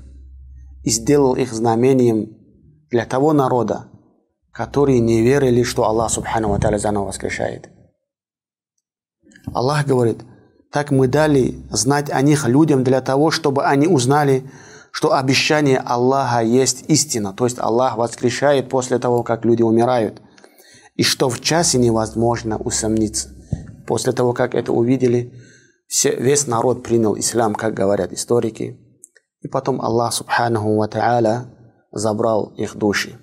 и 0.82 0.90
сделал 0.90 1.34
их 1.34 1.52
знамением 1.52 2.36
для 2.90 3.04
того 3.04 3.32
народа, 3.32 3.88
которые 4.54 5.00
не 5.00 5.20
верили, 5.20 5.64
что 5.64 5.84
Аллах 5.84 6.10
Субхану 6.10 6.48
Ва 6.48 6.78
заново 6.78 7.06
воскрешает. 7.06 7.68
Аллах 9.52 9.84
говорит, 9.86 10.22
так 10.72 10.90
мы 10.90 11.08
дали 11.08 11.60
знать 11.70 12.08
о 12.10 12.22
них 12.22 12.46
людям 12.46 12.84
для 12.84 13.00
того, 13.00 13.30
чтобы 13.30 13.64
они 13.64 13.88
узнали, 13.88 14.48
что 14.92 15.12
обещание 15.12 15.78
Аллаха 15.78 16.42
есть 16.42 16.84
истина, 16.88 17.32
то 17.32 17.44
есть 17.44 17.58
Аллах 17.58 17.96
воскрешает 17.96 18.68
после 18.68 18.98
того, 19.00 19.24
как 19.24 19.44
люди 19.44 19.62
умирают, 19.62 20.22
и 20.94 21.02
что 21.02 21.28
в 21.28 21.40
часе 21.40 21.78
невозможно 21.78 22.56
усомниться. 22.56 23.30
После 23.88 24.12
того, 24.12 24.32
как 24.32 24.54
это 24.54 24.72
увидели, 24.72 25.32
все, 25.88 26.14
весь 26.14 26.46
народ 26.46 26.84
принял 26.84 27.18
ислам, 27.18 27.54
как 27.54 27.74
говорят 27.74 28.12
историки. 28.12 28.78
И 29.40 29.48
потом 29.48 29.80
Аллах 29.80 30.14
Субханаху 30.14 30.76
Ва 30.76 31.48
забрал 31.92 32.54
их 32.56 32.76
души. 32.76 33.18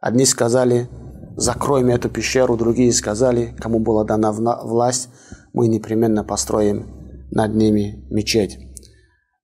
Одни 0.00 0.24
сказали, 0.24 0.88
закроем 1.36 1.88
эту 1.88 2.08
пещеру, 2.08 2.56
другие 2.56 2.92
сказали, 2.92 3.54
кому 3.58 3.78
была 3.78 4.04
дана 4.04 4.32
власть, 4.32 5.08
мы 5.52 5.68
непременно 5.68 6.22
построим 6.22 7.26
над 7.30 7.54
ними 7.54 8.06
мечеть. 8.10 8.58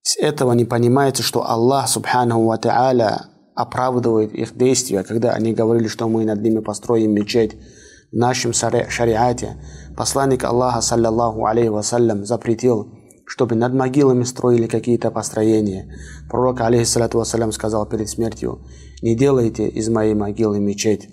С 0.03 0.17
этого 0.19 0.53
не 0.53 0.65
понимается, 0.65 1.23
что 1.23 1.49
Аллах 1.49 1.89
Субханаху 1.89 2.45
Ва 2.45 2.59
Та'аля 2.61 3.23
оправдывает 3.55 4.33
их 4.33 4.57
действия, 4.57 5.05
когда 5.05 5.33
они 5.33 5.55
говорили, 5.55 5.89
что 5.89 6.09
мы 6.09 6.25
над 6.25 6.43
ними 6.43 6.61
построим 6.61 7.13
мечеть. 7.13 7.57
В 8.11 8.17
нашем 8.17 8.53
шариате 8.53 9.57
посланник 9.97 10.45
Аллаха, 10.45 10.81
саллаллаху 10.81 11.47
алейхи 11.47 11.69
вассалям, 11.69 12.27
запретил, 12.27 12.93
чтобы 13.27 13.55
над 13.55 13.73
могилами 13.73 14.25
строили 14.25 14.67
какие-то 14.67 15.11
построения. 15.11 15.95
Пророк, 16.29 16.61
алейхиссалату 16.61 17.19
вассалям, 17.19 17.53
сказал 17.53 17.87
перед 17.87 18.09
смертью, 18.09 18.67
не 19.02 19.16
делайте 19.16 19.68
из 19.68 19.90
моей 19.90 20.14
могилы 20.14 20.60
мечеть, 20.60 21.10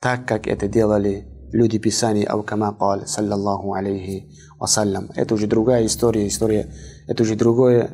так 0.00 0.26
как 0.26 0.46
это 0.46 0.68
делали 0.68 1.26
люди 1.52 1.78
Писаний 1.78 2.24
Авкама 2.24 2.72
Кал, 2.78 3.06
саллаллаху 3.06 3.74
алейхи 3.74 4.30
вассалям. 4.58 5.10
Это 5.14 5.34
уже 5.34 5.46
другая 5.46 5.86
история, 5.86 6.26
история, 6.28 6.72
это 7.08 7.22
уже 7.22 7.34
другое, 7.34 7.90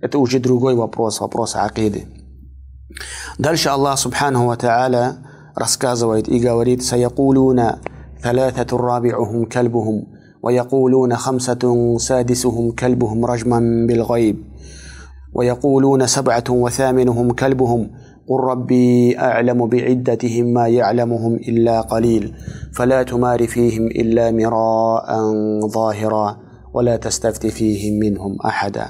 это 0.00 0.18
уже 0.18 0.38
другой 0.38 0.74
вопрос, 0.74 1.20
вопрос 1.20 1.56
акиды. 1.56 2.04
Дальше 3.38 3.68
Аллах 3.68 3.98
Субханаху 3.98 4.46
Ва 4.46 4.56
Та'аля 4.56 5.16
рассказывает 5.54 6.28
и 6.28 6.38
говорит 6.38 6.84
«Саякулуна 6.84 7.80
ثلاثة 8.22 8.76
رابعهم 8.76 9.44
كلبهم 9.44 10.06
ويقولون 10.42 11.16
خمسة 11.16 11.96
سادسهم 11.98 12.72
كلبهم 12.72 13.24
رجما 13.24 13.86
بالغيب 13.88 14.36
ويقولون 15.34 16.06
سبعة 16.06 16.44
وثامنهم 16.50 17.32
كلبهم 17.32 17.90
قل 18.30 18.40
ربي 18.40 19.18
أعلم 19.18 19.66
بعدتهم 19.66 20.46
ما 20.46 20.68
يعلمهم 20.68 21.34
إلا 21.34 21.80
قليل 21.80 22.34
فلا 22.74 23.02
تمار 23.02 23.46
فيهم 23.46 23.86
إلا 23.86 24.30
مراء 24.30 25.06
ظاهرا 25.68 26.36
ولا 26.74 26.96
تستفت 26.96 27.46
فيهم 27.46 27.98
منهم 27.98 28.38
أحدا 28.44 28.86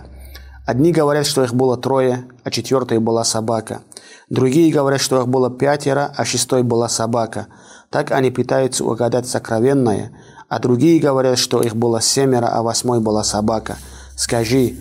Одни 0.66 0.90
говорят, 0.90 1.26
что 1.26 1.44
их 1.44 1.54
было 1.54 1.76
трое, 1.76 2.24
а 2.42 2.50
четвертой 2.50 2.98
была 2.98 3.22
собака. 3.22 3.82
Другие 4.28 4.72
говорят, 4.72 5.00
что 5.00 5.20
их 5.20 5.28
было 5.28 5.48
пятеро, 5.48 6.12
а 6.16 6.24
шестой 6.24 6.64
была 6.64 6.88
собака. 6.88 7.46
Так 7.88 8.10
они 8.10 8.32
пытаются 8.32 8.84
угадать 8.84 9.28
сокровенное, 9.28 10.10
а 10.48 10.58
другие 10.58 10.98
говорят, 10.98 11.38
что 11.38 11.62
их 11.62 11.76
было 11.76 12.00
семеро, 12.00 12.48
а 12.48 12.62
восьмой 12.62 12.98
была 12.98 13.22
собака. 13.22 13.76
Скажи, 14.16 14.74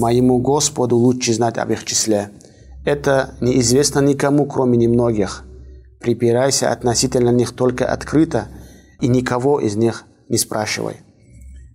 моему 0.00 0.38
Господу 0.38 0.96
лучше 0.96 1.32
знать 1.32 1.56
об 1.56 1.70
их 1.70 1.84
числе. 1.84 2.32
Это 2.85 3.35
неизвестно 3.39 3.99
никому, 3.99 4.45
кроме 4.45 4.77
немногих. 4.77 5.45
Припирайся 6.01 6.71
относительно 6.71 7.29
них 7.29 7.53
только 7.53 7.85
открыто 7.85 8.49
и 8.99 9.07
никого 9.07 9.59
из 9.59 9.75
них 9.75 10.05
не 10.27 10.37
спрашивай. 10.37 10.97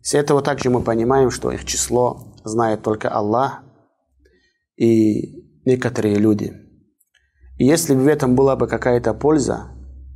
С 0.03 0.15
этого 0.15 0.43
также 0.43 0.71
мы 0.71 0.83
понимаем, 0.83 1.31
что 1.31 1.51
их 1.51 1.65
число 1.65 2.35
знает 2.45 2.83
только 2.83 3.09
Аллах 3.09 3.63
и 4.77 5.45
некоторые 5.65 6.17
люди. 6.17 6.53
И 7.57 7.65
если 7.65 7.95
бы 7.95 8.03
в 8.03 8.07
этом 8.07 8.37
была 8.37 8.57
бы 8.57 8.69
какая-то 8.69 9.15
польза, 9.15 9.71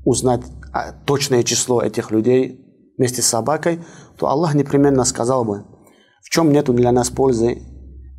узнать 0.04 0.42
а, 0.72 0.92
точное 0.92 1.42
число 1.42 1.82
этих 1.82 2.10
людей 2.10 2.92
вместе 2.96 3.22
с 3.22 3.26
собакой, 3.26 3.80
то 4.18 4.28
Аллах 4.28 4.54
непременно 4.54 5.04
сказал 5.04 5.44
бы, 5.44 5.64
в 6.22 6.30
чем 6.30 6.52
нету 6.52 6.72
для 6.72 6.92
нас 6.92 7.10
пользы 7.10 7.62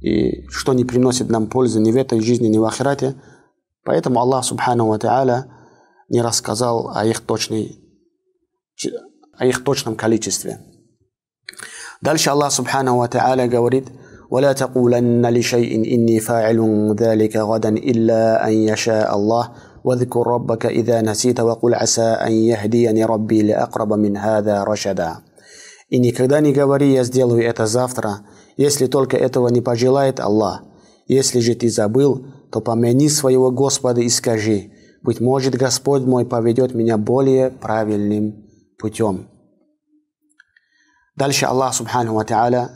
и 0.02 0.46
что 0.48 0.72
не 0.72 0.84
приносит 0.84 1.28
нам 1.28 1.48
пользы 1.48 1.80
ни 1.80 1.92
в 1.92 1.96
этой 1.96 2.20
жизни, 2.20 2.48
ни 2.48 2.58
в 2.58 2.64
ахирате. 2.64 3.14
Поэтому 3.84 4.20
Аллах, 4.20 4.44
субхану 4.44 4.86
ва 4.86 4.98
та'аля, 4.98 5.44
не 6.08 6.22
рассказал 6.22 6.90
о 6.94 7.04
их, 7.04 7.20
точной, 7.20 7.78
о 9.36 9.46
их 9.46 9.64
точном 9.64 9.94
количестве. 9.96 10.60
Дальше 12.00 12.30
Аллах 12.30 12.52
Субхану 12.52 12.96
Ва 12.98 13.08
Та'аля 13.08 13.48
говорит, 13.48 13.88
ولا 14.30 14.52
تقولن 14.52 15.26
لشيء 15.26 15.94
إني 15.94 16.20
فاعل 16.20 16.94
ذلك 17.00 17.36
غدا 17.36 17.68
إلا 17.68 18.48
أن 18.48 18.52
يشاء 18.52 19.16
الله 19.16 19.52
واذكر 19.84 20.26
ربك 20.26 20.66
إذا 20.66 21.00
نسيت 21.00 21.40
وقل 21.40 21.74
عسى 21.74 22.02
أن 22.02 22.32
يهديني 22.32 23.04
ربي 23.04 23.42
لأقرب 23.42 23.92
من 23.92 24.16
هذا 24.16 24.64
رشدا. 24.64 25.16
И 25.90 25.98
никогда 25.98 26.40
не 26.40 26.52
говори, 26.52 26.92
я 26.92 27.04
сделаю 27.04 27.42
это 27.42 27.64
завтра, 27.64 28.20
если 28.56 28.86
только 28.86 29.16
этого 29.16 29.48
не 29.48 29.60
пожелает 29.60 30.20
Аллах. 30.20 30.62
Если 31.06 31.40
же 31.40 31.54
ты 31.54 31.70
забыл, 31.70 32.26
то 32.50 32.60
помяни 32.60 33.08
своего 33.08 33.50
Господа 33.50 34.00
и 34.00 34.08
скажи, 34.08 34.72
быть 35.02 35.20
может, 35.20 35.54
Господь 35.54 36.02
мой 36.02 36.26
поведет 36.26 36.74
меня 36.74 36.98
более 36.98 37.50
правильным 37.50 38.46
путем. 38.78 39.28
Дальше 41.16 41.46
Аллах 41.46 41.74
Субхану 41.74 42.14
Ва 42.14 42.24
Та'аля 42.24 42.70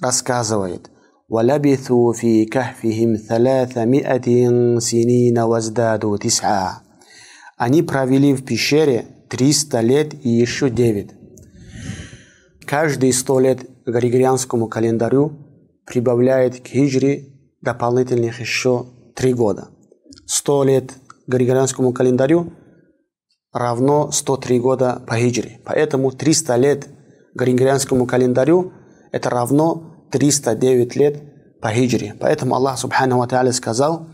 рассказывает 0.00 0.90
«Валабиту 1.28 2.12
фи 2.12 2.44
кахфихим 2.46 3.16
ثلاثمائة 3.16 4.78
سنين 4.78 5.38
وازدادوا 5.38 6.16
تسعا» 6.18 6.82
Они 7.56 7.82
провели 7.82 8.34
в 8.34 8.44
пещере 8.44 9.06
300 9.30 9.80
лет 9.80 10.14
и 10.24 10.28
еще 10.28 10.68
9. 10.68 11.10
Каждые 12.66 13.12
100 13.12 13.40
лет 13.40 13.75
григорианскому 13.87 14.67
календарю 14.67 15.31
прибавляет 15.85 16.59
к 16.59 16.67
хиджре 16.67 17.29
дополнительных 17.61 18.41
еще 18.41 18.85
три 19.15 19.33
года. 19.33 19.69
Сто 20.25 20.63
лет 20.63 20.91
григорианскому 21.27 21.93
календарю 21.93 22.53
равно 23.53 24.11
103 24.11 24.59
года 24.59 25.01
по 25.07 25.15
хиджре. 25.15 25.61
Поэтому 25.65 26.11
300 26.11 26.55
лет 26.57 26.87
григорианскому 27.33 28.05
календарю 28.05 28.73
это 29.11 29.29
равно 29.29 30.07
309 30.11 30.95
лет 30.95 31.23
по 31.61 31.69
хиджре. 31.69 32.13
Поэтому 32.19 32.55
Аллах 32.55 32.77
Субхану 32.77 33.17
Ва 33.17 33.51
сказал, 33.51 34.07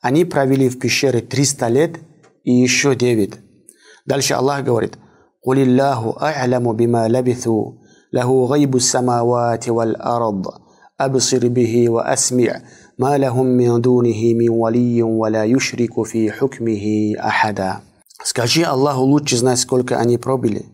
они 0.00 0.24
провели 0.24 0.68
в 0.70 0.78
пещере 0.78 1.20
300 1.20 1.68
лет 1.68 1.98
и 2.42 2.52
еще 2.52 2.94
9. 2.94 3.34
Дальше 4.06 4.34
Аллах 4.34 4.64
говорит, 4.64 4.96
«Кулиллаху 5.42 6.16
а'ляму 6.20 6.72
бима 6.72 7.06
лабитhu 7.06 7.79
له 8.13 8.45
غيب 8.45 8.75
السماوات 8.75 9.69
والأرض 9.69 10.45
أبصر 10.99 11.47
به 11.47 11.89
وأسمع 11.89 12.61
ما 12.99 13.17
لهم 13.17 13.45
من 13.45 13.81
دونه 13.81 14.33
من 14.33 14.49
ولي 14.49 15.03
ولا 15.03 15.43
يشرك 15.43 16.03
في 16.05 16.31
حكمه 16.31 17.13
أحدا 17.19 17.81
Скажи 18.23 18.63
Аллаху 18.63 19.01
лучше 19.01 19.37
знать, 19.37 19.59
сколько 19.59 19.99
они 19.99 20.17
пробили. 20.17 20.65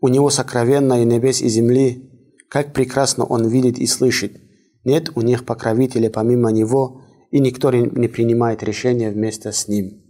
У 0.00 0.08
него 0.08 0.28
сокровенное 0.28 1.04
небес 1.04 1.40
и 1.40 1.48
земли, 1.48 2.10
как 2.50 2.74
прекрасно 2.74 3.24
он 3.24 3.48
видит 3.48 3.78
и 3.78 3.86
слышит. 3.86 4.36
Нет 4.84 5.10
у 5.14 5.22
них 5.22 5.46
покровителя 5.46 6.10
помимо 6.10 6.50
него, 6.50 7.02
и 7.30 7.38
никто 7.40 7.70
не 7.70 8.08
принимает 8.08 8.62
решения 8.62 9.10
вместе 9.10 9.52
с 9.52 9.68
ним. 9.68 10.02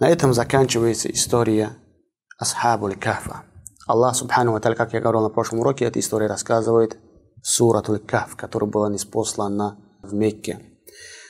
На 0.00 0.08
этом 0.08 0.34
заканчивается 0.34 1.12
история 1.12 1.76
Асхабуль 2.38 2.96
Кафа. 2.96 3.44
Аллах 3.87 4.15
Субхану 4.15 4.53
Ва 4.53 4.59
как 4.59 4.93
я 4.93 5.01
говорил 5.01 5.21
на 5.21 5.29
прошлом 5.29 5.59
уроке, 5.59 5.85
эта 5.85 5.99
история 5.99 6.27
рассказывает 6.27 6.97
Суратуль 7.43 7.99
Каф, 7.99 8.35
которая 8.35 8.69
была 8.69 8.89
неспослана 8.89 9.77
в 10.01 10.13
Мекке. 10.13 10.59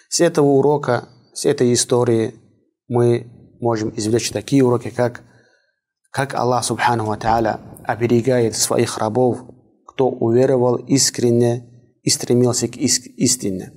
С 0.09 0.19
этого 0.19 0.47
урока, 0.47 1.09
с 1.33 1.45
этой 1.45 1.73
истории 1.73 2.35
мы 2.87 3.57
можем 3.61 3.93
извлечь 3.95 4.31
такие 4.31 4.63
уроки, 4.63 4.89
как 4.89 5.21
как 6.11 6.35
Аллах 6.35 6.65
Субхану 6.65 7.05
Ва 7.05 7.17
оберегает 7.85 8.55
своих 8.55 8.97
рабов, 8.97 9.39
кто 9.87 10.09
уверовал 10.09 10.75
искренне 10.75 11.69
и 12.03 12.09
стремился 12.09 12.67
к 12.67 12.75
истине. 12.75 13.71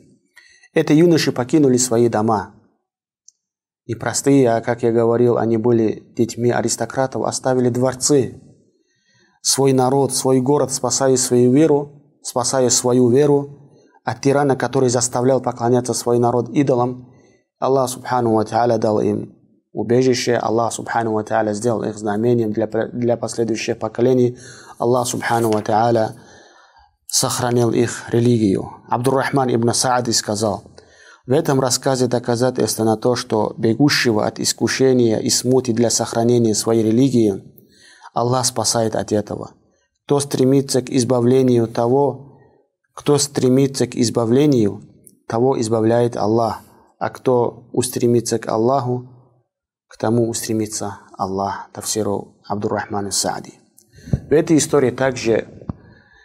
Это 0.73 0.93
юноши 0.93 1.31
покинули 1.31 1.77
свои 1.77 2.09
дома. 2.09 2.55
Не 3.87 3.95
простые, 3.95 4.51
а, 4.51 4.61
как 4.63 4.83
я 4.83 4.91
говорил, 4.91 5.37
они 5.37 5.59
были 5.59 6.03
детьми 6.17 6.51
аристократов, 6.51 7.23
оставили 7.25 7.69
дворцы, 7.69 8.41
свой 9.45 9.75
народ, 9.75 10.15
свой 10.15 10.41
город, 10.41 10.73
спасая 10.73 11.17
свою 11.19 11.53
веру, 11.53 12.03
спасая 12.23 12.71
свою 12.71 13.11
веру 13.11 13.51
от 14.03 14.23
тирана, 14.23 14.57
который 14.57 14.89
заставлял 14.89 15.41
поклоняться 15.41 15.93
свой 15.93 16.19
народ 16.19 16.49
идолам. 16.49 17.13
Аллах 17.59 17.91
Субхану 17.91 18.33
Ва 18.33 18.45
дал 18.79 19.01
им 19.01 19.37
убежище. 19.73 20.37
Аллах 20.37 20.73
Субхану 20.73 21.13
Ва 21.13 21.53
сделал 21.53 21.83
их 21.83 21.99
знамением 21.99 22.53
для, 22.53 22.67
для 22.67 23.19
последующих 23.19 23.79
поколений. 23.79 24.39
Аллах 24.79 25.07
Субхану 25.07 25.51
Ва 25.53 26.15
сохранил 27.07 27.71
их 27.71 28.05
религию. 28.09 28.71
Абдуррахман 28.89 29.55
ибн 29.55 29.75
Саади 29.75 30.13
сказал, 30.13 30.65
в 31.27 31.33
этом 31.33 31.61
рассказе 31.61 32.07
доказательство 32.07 32.85
на 32.85 32.97
то, 32.97 33.15
что 33.15 33.55
бегущего 33.59 34.27
от 34.27 34.41
искушения 34.41 35.19
и 35.19 35.29
смути 35.29 35.73
для 35.73 35.91
сохранения 35.91 36.55
своей 36.55 36.83
религии 36.83 37.54
Аллах 38.14 38.46
спасает 38.46 38.94
от 38.96 39.12
этого. 39.12 39.53
кто 40.07 40.20
стремится 40.20 40.83
к 40.83 40.90
избавлению 40.90 41.66
того, 41.66 42.38
кто 42.94 43.18
стремится 43.18 43.87
к 43.87 43.96
избавлению, 43.96 44.83
того 45.27 45.61
избавляет 45.61 46.16
Аллах, 46.16 46.61
а 46.98 47.11
кто 47.11 47.68
устремится 47.72 48.38
к 48.38 48.46
Аллаху, 48.46 49.09
к 49.88 49.96
тому 49.98 50.29
устремится 50.29 50.98
Аллах. 51.16 51.68
Тавсиру 51.72 52.37
Абдуррахман 52.44 53.11
Саади. 53.12 53.55
В 54.29 54.33
этой 54.33 54.59
истории 54.59 54.90
также 54.90 55.48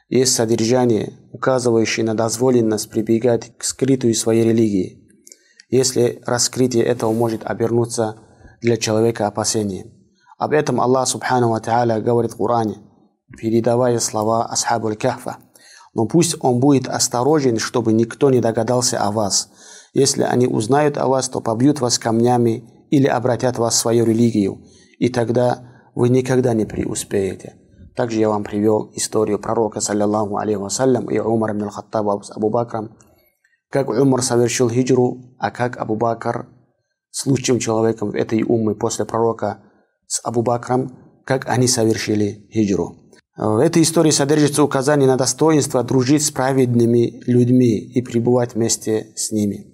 есть 0.10 0.36
содержание, 0.36 1.14
указывающее 1.32 2.06
на 2.06 2.16
дозволенность 2.16 2.90
прибегать 2.90 3.56
к 3.58 3.64
скрытую 3.64 4.14
своей 4.14 4.44
религии, 4.44 5.08
если 5.70 6.22
раскрытие 6.26 6.84
этого 6.84 7.14
может 7.14 7.46
обернуться 7.46 8.18
для 8.62 8.78
человека 8.78 9.28
опасением. 9.28 9.99
Об 10.40 10.54
этом 10.54 10.80
Аллах 10.80 11.06
Субхану 11.06 11.50
Ва 11.50 11.60
говорит 12.00 12.32
в 12.32 12.38
Коране, 12.38 12.78
передавая 13.38 14.00
слова 14.00 14.46
Асхабу 14.46 14.96
Кахфа. 14.96 15.36
Но 15.94 16.06
пусть 16.06 16.38
он 16.40 16.62
будет 16.62 16.88
осторожен, 16.88 17.60
чтобы 17.60 17.92
никто 17.92 18.32
не 18.32 18.40
догадался 18.40 19.00
о 19.00 19.12
вас. 19.12 19.50
Если 19.94 20.24
они 20.24 20.48
узнают 20.48 20.98
о 20.98 21.08
вас, 21.08 21.28
то 21.28 21.42
побьют 21.42 21.82
вас 21.82 22.00
камнями 22.00 22.64
или 22.90 23.06
обратят 23.06 23.58
вас 23.58 23.74
в 23.74 23.80
свою 23.80 24.06
религию, 24.06 24.60
и 24.98 25.10
тогда 25.10 25.60
вы 25.94 26.08
никогда 26.08 26.54
не 26.54 26.64
преуспеете. 26.64 27.56
Также 27.98 28.20
я 28.20 28.30
вам 28.30 28.46
привел 28.46 28.92
историю 28.96 29.40
пророка, 29.40 29.82
саллиллаху 29.82 30.38
алейхи 30.38 30.58
вассалям, 30.58 31.10
и 31.10 31.20
Умар 31.20 31.52
ибн 31.52 31.70
Хаттаба 31.70 32.22
с 32.24 32.32
Абу 32.32 32.50
Бакром, 32.50 32.96
как 33.70 33.90
Умар 33.90 34.22
совершил 34.22 34.70
хиджру, 34.70 35.36
а 35.38 35.52
как 35.52 35.76
Абу 35.76 35.98
Бакр 35.98 36.48
с 37.12 37.26
лучшим 37.26 37.60
человеком 37.60 38.12
этой 38.12 38.44
уммы 38.44 38.76
после 38.76 39.04
пророка 39.04 39.64
с 40.10 40.20
Абу 40.24 40.42
Бакром, 40.42 40.92
как 41.24 41.48
они 41.48 41.68
совершили 41.68 42.48
хиджру. 42.52 42.98
В 43.38 43.60
этой 43.60 43.84
истории 43.84 44.12
содержится 44.12 44.64
указание 44.64 45.08
на 45.08 45.16
достоинство 45.16 45.84
дружить 45.84 46.26
с 46.26 46.32
праведными 46.32 47.22
людьми 47.26 47.78
и 47.78 48.02
пребывать 48.02 48.56
вместе 48.56 49.14
с 49.16 49.32
ними. 49.32 49.68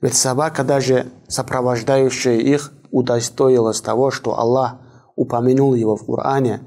Ведь 0.00 0.14
собака, 0.14 0.62
даже 0.62 1.06
сопровождающая 1.26 2.36
их, 2.36 2.72
удостоилась 2.90 3.80
того, 3.80 4.10
что 4.10 4.38
Аллах 4.38 4.76
упомянул 5.16 5.74
его 5.74 5.96
в 5.96 6.04
Коране, 6.04 6.60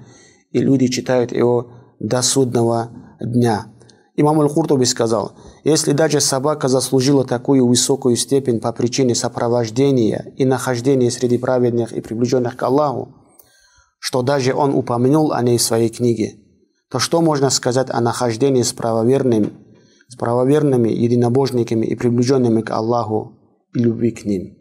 и 0.51 0.60
люди 0.60 0.88
читают 0.88 1.31
его 1.31 1.71
до 1.99 2.21
судного 2.23 2.89
дня. 3.21 3.67
Имам 4.15 4.41
Аль-Куртуби 4.41 4.86
сказал, 4.86 5.33
если 5.67 5.91
даже 5.91 6.21
собака 6.21 6.69
заслужила 6.69 7.25
такую 7.25 7.67
высокую 7.67 8.15
степень 8.15 8.62
по 8.62 8.71
причине 8.71 9.15
сопровождения 9.15 10.32
и 10.38 10.45
нахождения 10.45 11.12
среди 11.12 11.38
праведных 11.38 11.91
и 11.91 11.99
приближенных 11.99 12.56
к 12.56 12.63
Аллаху, 12.63 13.13
что 13.99 14.21
даже 14.21 14.53
он 14.53 14.73
упомянул 14.73 15.34
о 15.34 15.43
ней 15.43 15.58
в 15.58 15.62
своей 15.62 15.89
книге, 15.89 16.38
то 16.89 16.99
что 16.99 17.21
можно 17.21 17.49
сказать 17.49 17.89
о 17.89 17.99
нахождении 17.99 18.62
с 18.62 18.71
правоверными, 18.71 19.51
с 20.08 20.15
правоверными 20.15 20.88
единобожниками 20.88 21.86
и 21.86 21.95
приближенными 21.95 22.62
к 22.62 22.71
Аллаху 22.71 23.34
и 23.75 23.80
любви 23.80 24.12
к 24.12 24.23
ним? 24.23 24.58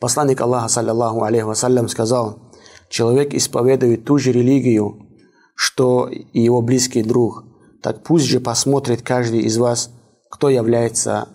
Посланник 0.00 0.40
Аллаха, 0.40 0.66
саллиллаху 0.66 1.22
алейхи 1.22 1.44
вассалям, 1.44 1.86
сказал, 1.86 2.52
человек 2.88 3.32
исповедует 3.32 4.04
ту 4.04 4.18
же 4.18 4.32
религию, 4.32 5.06
что 5.54 6.08
и 6.08 6.40
его 6.40 6.62
близкий 6.62 7.04
друг– 7.04 7.44
так 7.84 8.02
пусть 8.02 8.24
же 8.24 8.40
посмотрит 8.40 9.02
каждый 9.02 9.40
из 9.40 9.58
вас, 9.58 9.90
кто 10.30 10.48
является 10.48 11.28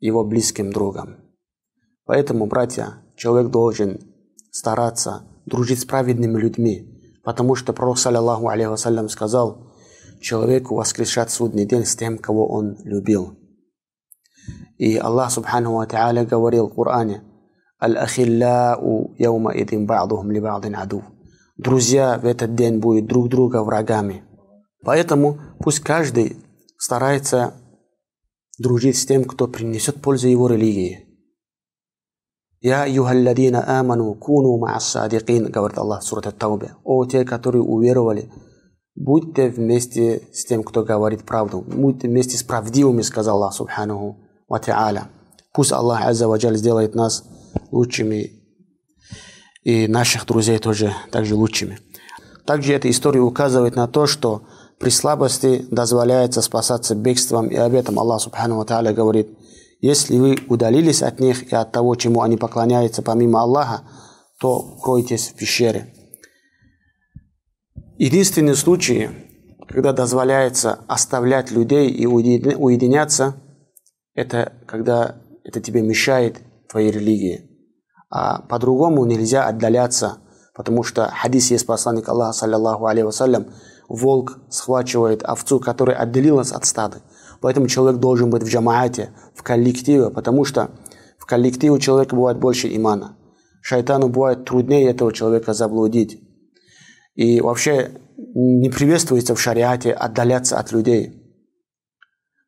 его 0.00 0.22
близким 0.22 0.70
другом. 0.70 1.16
Поэтому, 2.04 2.44
братья, 2.44 3.02
человек 3.16 3.50
должен 3.50 3.98
стараться 4.50 5.22
дружить 5.46 5.80
с 5.80 5.86
праведными 5.86 6.38
людьми, 6.38 7.18
потому 7.24 7.54
что 7.54 7.72
Пророк, 7.72 7.96
саллиллаху 7.96 8.48
алейхи 8.48 8.68
вассалям, 8.68 9.08
сказал, 9.08 9.72
человеку 10.20 10.74
воскрешат 10.74 11.30
судный 11.30 11.64
день 11.64 11.86
с 11.86 11.96
тем, 11.96 12.18
кого 12.18 12.46
он 12.46 12.76
любил. 12.84 13.38
И 14.76 14.98
Аллах, 14.98 15.30
субхану 15.30 15.72
ва 15.76 15.86
та'аля, 15.86 16.26
говорил 16.26 16.68
в 16.68 16.74
Коране, 16.74 17.22
«Аль-ахилляу 17.82 19.14
яума 19.16 19.52
идин 19.56 19.86
ба'духум 19.86 20.30
ли 20.30 20.38
ба'дин 20.38 20.76
аду». 20.76 21.02
Друзья 21.56 22.18
в 22.18 22.26
этот 22.26 22.54
день 22.54 22.78
будут 22.78 23.06
друг 23.06 23.30
друга 23.30 23.62
врагами. 23.62 24.25
Поэтому 24.86 25.40
пусть 25.58 25.80
каждый 25.80 26.36
старается 26.78 27.54
дружить 28.56 28.96
с 28.96 29.04
тем, 29.04 29.24
кто 29.24 29.48
принесет 29.48 30.00
пользу 30.00 30.28
его 30.28 30.46
религии. 30.48 31.04
Я 32.60 32.86
юхалладина 32.86 33.80
аману 33.80 34.14
куну 34.14 34.64
ма'ассадикин, 34.64 35.48
говорит 35.48 35.76
Аллах 35.76 36.02
в 36.02 36.06
сурат 36.06 36.38
Таубе. 36.38 36.76
О, 36.84 37.04
те, 37.04 37.24
которые 37.24 37.62
уверовали, 37.62 38.30
будьте 38.94 39.48
вместе 39.48 40.22
с 40.32 40.44
тем, 40.44 40.62
кто 40.62 40.84
говорит 40.84 41.24
правду. 41.24 41.62
Будьте 41.66 42.06
вместе 42.06 42.38
с 42.38 42.44
правдивыми, 42.44 43.02
сказал 43.02 43.38
Аллах 43.38 43.54
субханаху 43.54 44.18
ва 44.48 44.60
та'аля. 44.64 45.08
Пусть 45.52 45.72
Аллах 45.72 46.04
Азза 46.04 46.28
Ваджаль 46.28 46.56
сделает 46.56 46.94
нас 46.94 47.24
лучшими 47.72 48.30
и 49.64 49.88
наших 49.88 50.26
друзей 50.26 50.58
тоже 50.58 50.94
также 51.10 51.34
лучшими. 51.34 51.80
Также 52.44 52.72
эта 52.72 52.88
история 52.88 53.20
указывает 53.20 53.74
на 53.74 53.88
то, 53.88 54.06
что 54.06 54.46
при 54.78 54.90
слабости 54.90 55.66
дозволяется 55.70 56.42
спасаться 56.42 56.94
бегством, 56.94 57.48
и 57.48 57.56
об 57.56 57.74
этом 57.74 57.98
Аллах 57.98 58.20
Субхану 58.20 58.64
Тааля 58.64 58.92
говорит, 58.92 59.28
если 59.80 60.18
вы 60.18 60.38
удалились 60.48 61.02
от 61.02 61.20
них 61.20 61.52
и 61.52 61.54
от 61.54 61.72
того, 61.72 61.94
чему 61.96 62.22
они 62.22 62.36
поклоняются 62.36 63.02
помимо 63.02 63.40
Аллаха, 63.42 63.82
то 64.38 64.78
кройтесь 64.82 65.28
в 65.28 65.34
пещере. 65.34 65.92
Единственный 67.98 68.54
случай, 68.54 69.08
когда 69.68 69.92
дозволяется 69.92 70.80
оставлять 70.86 71.50
людей 71.50 71.88
и 71.88 72.06
уединяться, 72.06 73.36
это 74.14 74.52
когда 74.66 75.16
это 75.44 75.60
тебе 75.60 75.80
мешает 75.80 76.38
твоей 76.68 76.90
религии. 76.90 77.48
А 78.10 78.42
по-другому 78.42 79.04
нельзя 79.04 79.46
отдаляться, 79.46 80.18
потому 80.54 80.82
что 80.82 81.10
хадис 81.14 81.50
есть 81.50 81.66
посланник 81.66 82.08
Аллаха, 82.08 82.32
саллиллаху 82.32 82.86
алейхи 82.86 83.06
вассалям, 83.06 83.46
волк 83.88 84.38
схватывает 84.50 85.22
овцу, 85.22 85.60
которая 85.60 85.96
отделилась 85.96 86.52
от 86.52 86.64
стада. 86.64 87.02
Поэтому 87.40 87.68
человек 87.68 88.00
должен 88.00 88.30
быть 88.30 88.42
в 88.42 88.48
джамаате, 88.48 89.10
в 89.34 89.42
коллективе, 89.42 90.10
потому 90.10 90.44
что 90.44 90.70
в 91.18 91.26
коллективе 91.26 91.72
у 91.72 91.78
человека 91.78 92.14
бывает 92.14 92.38
больше 92.38 92.74
имана. 92.74 93.16
Шайтану 93.60 94.08
бывает 94.08 94.44
труднее 94.44 94.88
этого 94.88 95.12
человека 95.12 95.52
заблудить. 95.52 96.20
И 97.14 97.40
вообще 97.40 97.90
не 98.16 98.70
приветствуется 98.70 99.34
в 99.34 99.40
шариате 99.40 99.92
отдаляться 99.92 100.58
от 100.58 100.72
людей. 100.72 101.22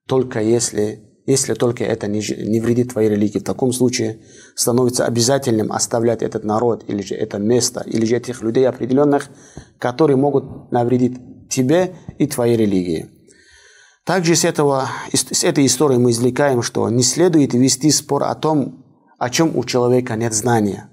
Только 0.07 0.41
если, 0.41 1.01
если 1.27 1.55
только 1.55 1.85
это 1.85 2.07
не, 2.07 2.21
не 2.21 2.61
вредит 2.61 2.93
твоей 2.93 3.11
религии. 3.11 3.39
В 3.39 3.45
таком 3.45 3.73
случае 3.73 4.21
становится 4.55 5.07
обязательным 5.07 5.73
оставлять 5.73 6.23
этот 6.23 6.45
народ, 6.45 6.85
или 6.89 7.03
же 7.03 7.15
это 7.15 7.39
место, 7.39 7.83
или 7.87 8.05
же 8.05 8.17
этих 8.17 8.43
людей 8.43 8.69
определенных, 8.69 9.29
которые 9.79 10.17
могут 10.17 10.71
навредить 10.71 11.19
тебе 11.49 11.95
и 12.19 12.27
твоей 12.27 12.57
религии. 12.57 13.11
Также 14.05 14.37
с, 14.37 14.45
этого, 14.45 14.89
с 15.13 15.45
этой 15.45 15.67
истории 15.67 15.99
мы 15.99 16.13
извлекаем, 16.13 16.63
что 16.63 16.89
не 16.89 17.03
следует 17.03 17.53
вести 17.53 17.91
спор 17.91 18.25
о 18.25 18.35
том, 18.35 18.85
о 19.19 19.29
чем 19.29 19.57
у 19.57 19.65
человека 19.65 20.17
нет 20.17 20.33
знания. 20.33 20.89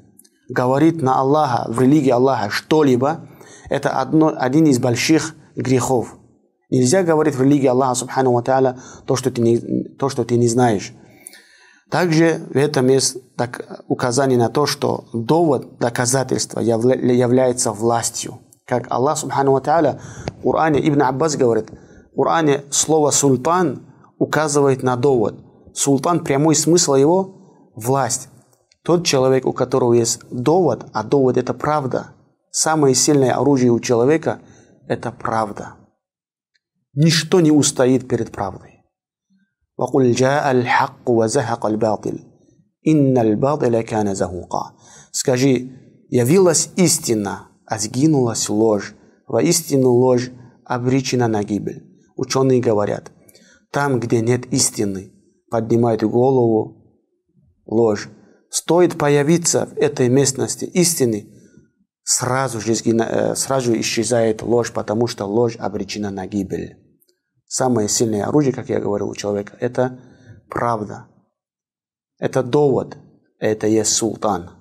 Говорит 0.49 1.01
на 1.01 1.19
Аллаха, 1.19 1.71
в 1.71 1.79
религии 1.79 2.09
Аллаха 2.09 2.49
что-либо, 2.49 3.29
это 3.69 4.01
одно, 4.01 4.33
один 4.37 4.65
из 4.65 4.79
больших 4.79 5.35
грехов. 5.55 6.17
Нельзя 6.69 7.03
говорить 7.03 7.35
в 7.35 7.41
религии 7.41 7.67
Аллаха, 7.67 7.95
субхану 7.95 8.33
ва 8.33 8.77
то, 9.05 9.15
что 9.15 9.31
ты 9.31 9.41
не, 9.41 9.85
то, 9.97 10.09
что 10.09 10.25
ты 10.25 10.35
не 10.35 10.47
знаешь. 10.47 10.93
Также 11.89 12.41
в 12.49 12.57
этом 12.57 12.87
есть 12.87 13.17
так, 13.35 13.83
указание 13.87 14.37
на 14.37 14.49
то, 14.49 14.65
что 14.65 15.05
довод, 15.13 15.77
доказательства 15.77 16.59
явля, 16.59 16.95
является 16.95 17.71
властью. 17.71 18.39
Как 18.66 18.86
Аллах 18.90 19.18
Субхану 19.18 19.52
Ва 19.52 19.60
Та'аля 19.60 20.00
в 20.38 20.42
Коране, 20.42 20.80
Ибн 20.88 21.02
Аббас 21.02 21.36
говорит, 21.36 21.70
в 22.12 22.16
Коране 22.16 22.64
слово 22.70 23.10
«султан» 23.10 23.86
указывает 24.18 24.82
на 24.82 24.96
довод. 24.96 25.34
Султан, 25.74 26.24
прямой 26.24 26.54
смысл 26.54 26.94
его – 26.94 27.74
власть. 27.74 28.28
Тот 28.82 29.04
человек, 29.04 29.46
у 29.46 29.52
которого 29.52 29.92
есть 29.94 30.20
довод, 30.30 30.86
а 30.92 31.02
довод – 31.02 31.38
это 31.38 31.54
правда. 31.54 32.14
Самое 32.50 32.94
сильное 32.94 33.32
оружие 33.32 33.70
у 33.70 33.80
человека – 33.80 34.88
это 34.88 35.12
правда. 35.12 35.74
Ничто 36.94 37.40
не 37.40 37.52
устоит 37.52 38.08
перед 38.08 38.32
правдой. 38.32 38.80
وقل 39.80 40.12
جاء 40.12 40.50
الحق 40.50 41.10
وزهق 41.10 41.66
الباطل 41.66 42.18
إن 42.88 43.18
الباطل 43.18 43.80
كان 43.80 44.14
زهوقا 44.14 44.74
Скажи, 45.12 45.70
явилась 46.08 46.70
истина, 46.76 47.48
сгинулась 47.69 48.49
ложь. 48.49 48.95
Воистину 49.27 49.91
ложь 49.91 50.31
обречена 50.63 51.27
на 51.27 51.43
гибель. 51.43 51.83
Ученые 52.15 52.61
говорят, 52.61 53.11
там, 53.71 53.99
где 53.99 54.21
нет 54.21 54.45
истины, 54.53 55.11
поднимает 55.49 56.03
голову 56.03 56.85
ложь. 57.65 58.09
Стоит 58.49 58.97
появиться 58.97 59.65
в 59.65 59.77
этой 59.77 60.07
местности 60.07 60.65
истины, 60.65 61.27
сразу 62.03 62.61
же, 62.61 62.73
э, 62.73 63.35
сразу 63.35 63.77
исчезает 63.79 64.41
ложь, 64.41 64.71
потому 64.71 65.07
что 65.07 65.25
ложь 65.25 65.57
обречена 65.57 66.09
на 66.09 66.27
гибель. 66.27 66.77
Самое 67.47 67.89
сильное 67.89 68.25
оружие, 68.25 68.53
как 68.53 68.69
я 68.69 68.79
говорил 68.79 69.09
у 69.09 69.15
человека, 69.15 69.57
это 69.59 69.99
правда. 70.49 71.07
Это 72.17 72.43
довод. 72.43 72.97
Это 73.39 73.67
есть 73.67 73.91
султан. 73.91 74.51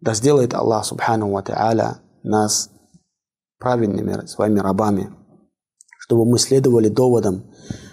Да 0.00 0.14
сделает 0.14 0.54
Аллах 0.54 0.84
Субхану 0.84 1.30
Ва 1.30 1.42
Та'аля 1.42 1.96
нас 2.22 2.70
правильными 3.58 4.26
своими 4.26 4.60
рабами, 4.60 5.10
чтобы 5.98 6.24
мы 6.24 6.38
следовали 6.38 6.88
доводам, 6.88 7.44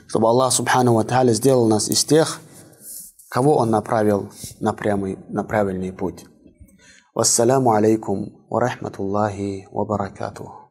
чтобы 0.08 0.28
Аллах 0.28 0.54
Субхану 0.54 0.94
Ва 0.94 1.34
сделал 1.34 1.68
нас 1.68 1.90
из 1.90 2.04
тех, 2.06 2.40
кого 3.30 3.58
Он 3.58 3.70
направил 3.70 4.32
на, 4.60 4.74
прямый, 4.74 5.18
на 5.30 5.44
правильный 5.44 5.92
путь. 5.92 6.26
Вассаламу 7.14 7.74
алейкум 7.74 8.46
ва 8.50 8.60
рахматуллахи 8.60 9.68
ва 9.72 9.86
баракатух. 9.86 10.65